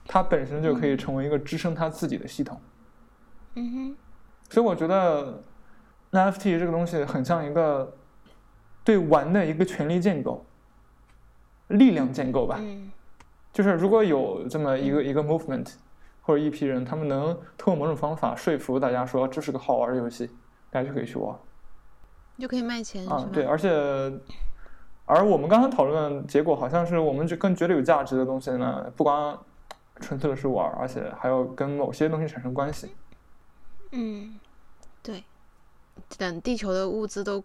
[0.06, 2.58] 它本身就可以成为一个支撑它自己的系统。
[3.54, 3.96] 嗯哼，
[4.48, 5.42] 所以我觉得
[6.12, 7.96] NFT 这个东西很像一个
[8.82, 10.46] 对玩的一个权力建构、
[11.70, 12.56] 力量建构吧。
[12.60, 12.92] 嗯
[13.52, 15.74] 就是如果有这么一个一个 movement
[16.22, 20.30] 或者一批人，他们能通过某种方法说服大家说这是个好玩的游戏，
[20.70, 21.36] 大家就可以去玩。
[22.38, 23.68] 就可以卖钱？，啊对，而且，
[25.04, 29.36] 而我们刚才讨论的结果好像是我们就更觉得有价值的东西呢，不光
[29.96, 32.94] 纯粹的是玩，而且还要跟某些东西产生关系。
[33.90, 34.38] 嗯，
[35.02, 35.24] 对，
[36.16, 37.42] 等地球的物资都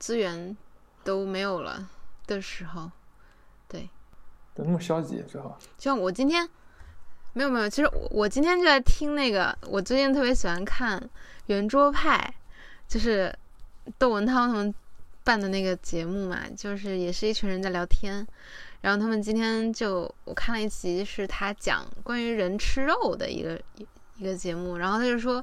[0.00, 0.56] 资源
[1.04, 1.88] 都没有了
[2.26, 2.90] 的时候，对，
[4.54, 5.22] 怎么那么消极？
[5.22, 6.48] 最后，就像我今天
[7.32, 11.02] 没有没有，其实我我今天就在听那个，我最近特别喜欢看
[11.46, 12.34] 圆桌派，
[12.86, 13.34] 就是
[13.98, 14.74] 窦文涛他们
[15.24, 18.26] 办的那个节目嘛，就是也是一群人在聊天，
[18.82, 23.86] 然后他们今天就我看了一集，是他讲关于人吃肉的一个一
[24.18, 25.42] 一个节目，然后他就说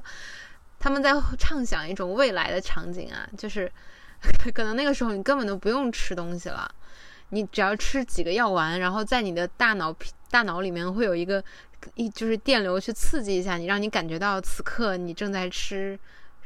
[0.78, 3.70] 他们在畅想一种未来的场景啊，就是
[4.54, 6.72] 可能那个时候你根本都不用吃东西了。
[7.30, 11.42] 你只要吃几个药丸，然后在你的大脑皮大脑里面会有一个
[11.94, 15.98] 一就是电流去刺激一下你，让你感觉到此刻你正在吃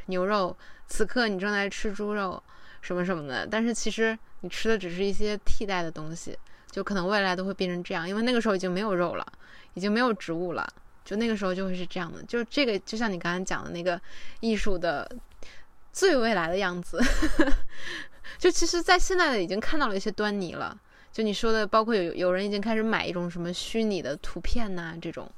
[0.06, 0.56] 牛肉，
[0.86, 2.42] 此刻你正在吃猪肉
[2.80, 3.46] 什么什么的。
[3.46, 6.38] 但是其实你吃的只是一些替代的东西，
[6.70, 9.26] 就可能未来都会变成这样，因为那个时候已经没有肉了，
[9.74, 10.66] 已经没有植物了，
[11.04, 12.22] 就那个时候就会是这样的。
[12.24, 14.00] 就这个就像你刚才讲的那个
[14.40, 15.10] 艺术的
[15.94, 17.00] 最未来的样子。
[18.36, 20.76] 就其实，在现在的已经看到了一些端倪了。
[21.12, 25.30] 就你说的，包括有有人已经开始买一种什么虚拟的图片呐、这种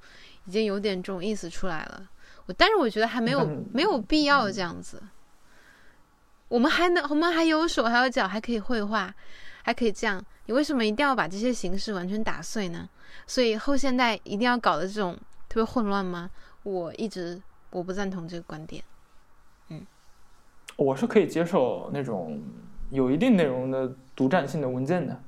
[0.47, 2.09] 已经有点这种意思出来了。
[2.47, 5.03] 我但是我觉得还没有嗯没有必要这样子。
[6.49, 9.15] 我们还能，我们还有手还有脚，还可以绘画，
[9.63, 10.25] 还可以这样。
[10.47, 12.89] 你为什么一定要把这些形式完全打碎呢？
[13.27, 15.15] 所以后现代一定要搞得这种
[15.49, 16.31] 特别混乱吗？
[16.63, 17.41] 我一直
[17.71, 18.83] 我不赞同这个观点。
[20.77, 22.41] 我是可以接受那种
[22.91, 25.21] 有一定内容的独占性的文件的，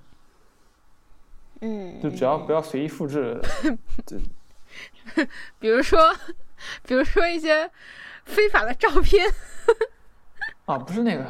[1.61, 3.41] 嗯，就只要不要随意复制。
[5.59, 5.99] 比如说，
[6.83, 7.71] 比如说一些
[8.25, 9.27] 非法的照片。
[10.67, 11.25] 啊，不是那个。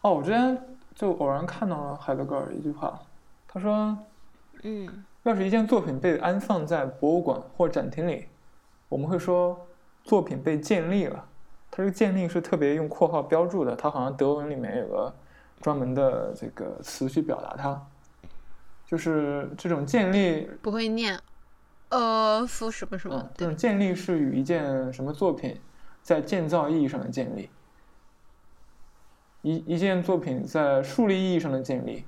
[0.00, 3.00] 哦，我之前就偶然看到了海德格尔一句话，
[3.46, 3.96] 他说
[4.62, 8.26] 嗯要是一件作品被安放在博物馆或展厅里，
[8.88, 9.68] 我们会说
[10.02, 11.27] 作品被建立了。
[11.70, 15.14] 它这个建立是特别用括号标注的，它好像德文里面有个
[15.60, 17.86] 专门的这个词去表达它，
[18.86, 21.18] 就是这种建立，不会念，
[21.90, 25.60] 呃，夫什么什么嗯，，这种建立是与一件什么作品
[26.02, 27.50] 在建造意义上的建立，
[29.42, 32.04] 一一件作品在树立意义上的建立，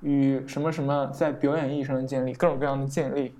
[0.00, 3.34] 与什么什么在表演意义上的建立，各种各样的建立，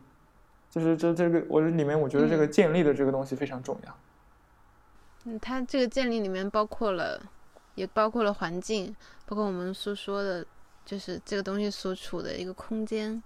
[0.71, 3.91] 就是这这个我里面我觉得这个建立的这个东西非常重要。
[3.91, 3.97] 嗯，
[5.41, 7.21] 它这个建立里面包括了，
[7.75, 8.95] 也包括了环境，
[9.27, 10.47] 包括我们所说的，
[10.85, 13.23] 就是这个东西所处的一个空间，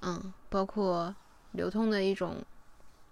[0.00, 1.14] 嗯，包括
[1.52, 2.36] 流通的一种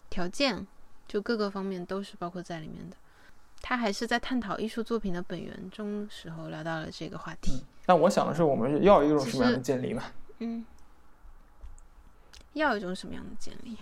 [0.08, 0.66] 条件，
[1.06, 2.96] 就各个方面都是包括在里面的。
[3.60, 7.64] 他还是在探讨艺术作品的本源中时候聊到了这个话题。
[7.86, 10.04] 那我想的是，我们要一种什么样的建立嘛？
[10.38, 10.64] 嗯，
[12.52, 13.76] 要一种什么样的建立？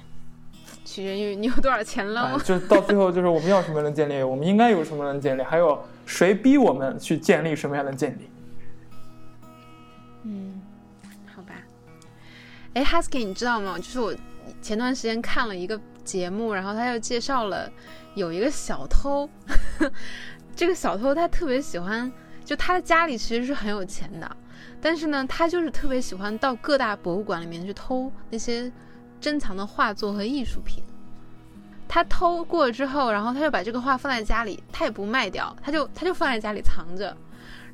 [0.85, 2.23] 其取决于你有多少钱了。
[2.23, 8.31] 哎，就到最后就是我们要什么样的建立，我们应该有什么样的建立，还有谁逼我们去建立什么样的建立？
[10.25, 10.61] 嗯，
[11.35, 11.55] 好吧。
[12.75, 13.77] 哎，Husky，你知道吗？
[13.77, 14.15] 就是我
[14.63, 17.71] 前段时间看了一个节目，然后他又介绍了
[18.15, 19.29] 有一个小偷，
[20.57, 22.11] 这个小偷他特别喜欢，
[22.45, 24.37] 就他的家里其实是很有钱的，
[24.81, 28.71] 但是呢，他就是特别喜欢到各大博物馆里面去偷那些
[29.21, 30.83] 珍藏的画作和艺术品。
[31.89, 37.17] 他偷过之后，然后他就把这个画放在家里，他也不卖掉，他就他就放在家里藏着，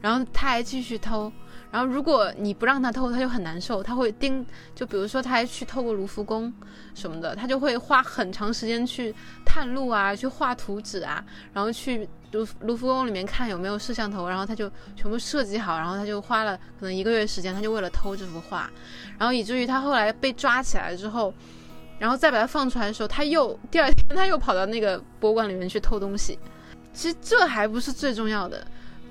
[0.01, 1.32] 然后他还继续偷。
[1.73, 3.83] 然后，如果你不让他偷，他就很难受。
[3.83, 4.45] 他会盯，
[4.75, 6.53] 就比如说，他还去偷过卢浮宫
[6.95, 18.70] 什么的，他就会花很长时间去探路啊，去画图纸啊，然后去卢卢浮宫里面看有没有摄像头，然后他就全部设计好，然后他就花了可能一个月时间，他就为了偷这幅画，
[19.18, 21.33] 然后以至于他后来被抓起来之后，
[21.99, 26.39] 然后再把它放出来的时候，他又第二天他又跑到那个博物馆里面去偷东西。
[26.93, 28.62] 其实这还不是最重要的，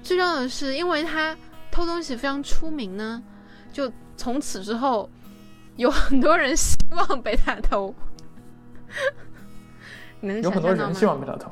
[0.04, 1.36] 最重要的是因为他。
[1.72, 3.24] 偷东西非常出名呢，
[3.72, 5.10] 就从此之后，
[5.78, 7.96] 有很多人希望被他偷。
[10.22, 11.50] 能有很多人希望被他偷。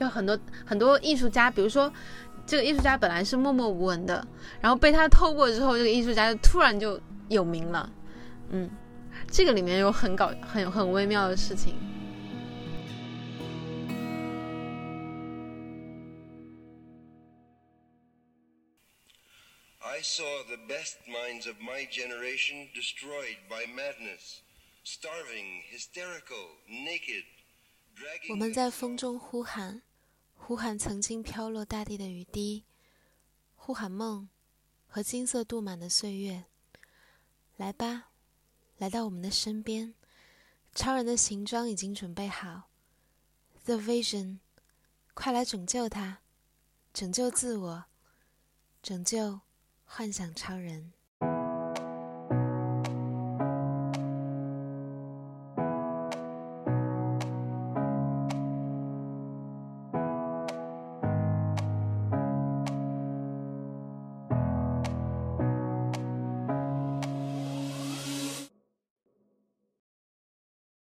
[0.00, 1.92] 就很多很多艺术家，比如说
[2.44, 4.26] 这个艺术家本来是默默无闻的，
[4.60, 7.88] 然后被他偷过之后，这个艺术家就突然就有名了。
[8.50, 8.68] 嗯，
[9.28, 11.74] 这个里面有很搞很很微妙的事情。
[19.86, 24.42] I saw the best minds of my generation destroyed by madness,
[24.82, 27.24] starving, hysterical, naked,
[27.94, 28.30] dragging.
[28.30, 29.82] 我们在风中呼喊，
[30.34, 32.64] 呼喊曾经飘落大地的雨滴，
[33.54, 34.28] 呼喊梦
[34.88, 36.46] 和金色镀满的岁月。
[37.56, 38.10] 来吧，
[38.78, 39.94] 来到我们的身边，
[40.74, 42.68] 超人的行装已经准备好。
[43.64, 44.40] The Vision，
[45.14, 46.22] 快来拯救他，
[46.92, 47.84] 拯救自我，
[48.82, 49.45] 拯救。
[49.96, 50.95] 幻想超人。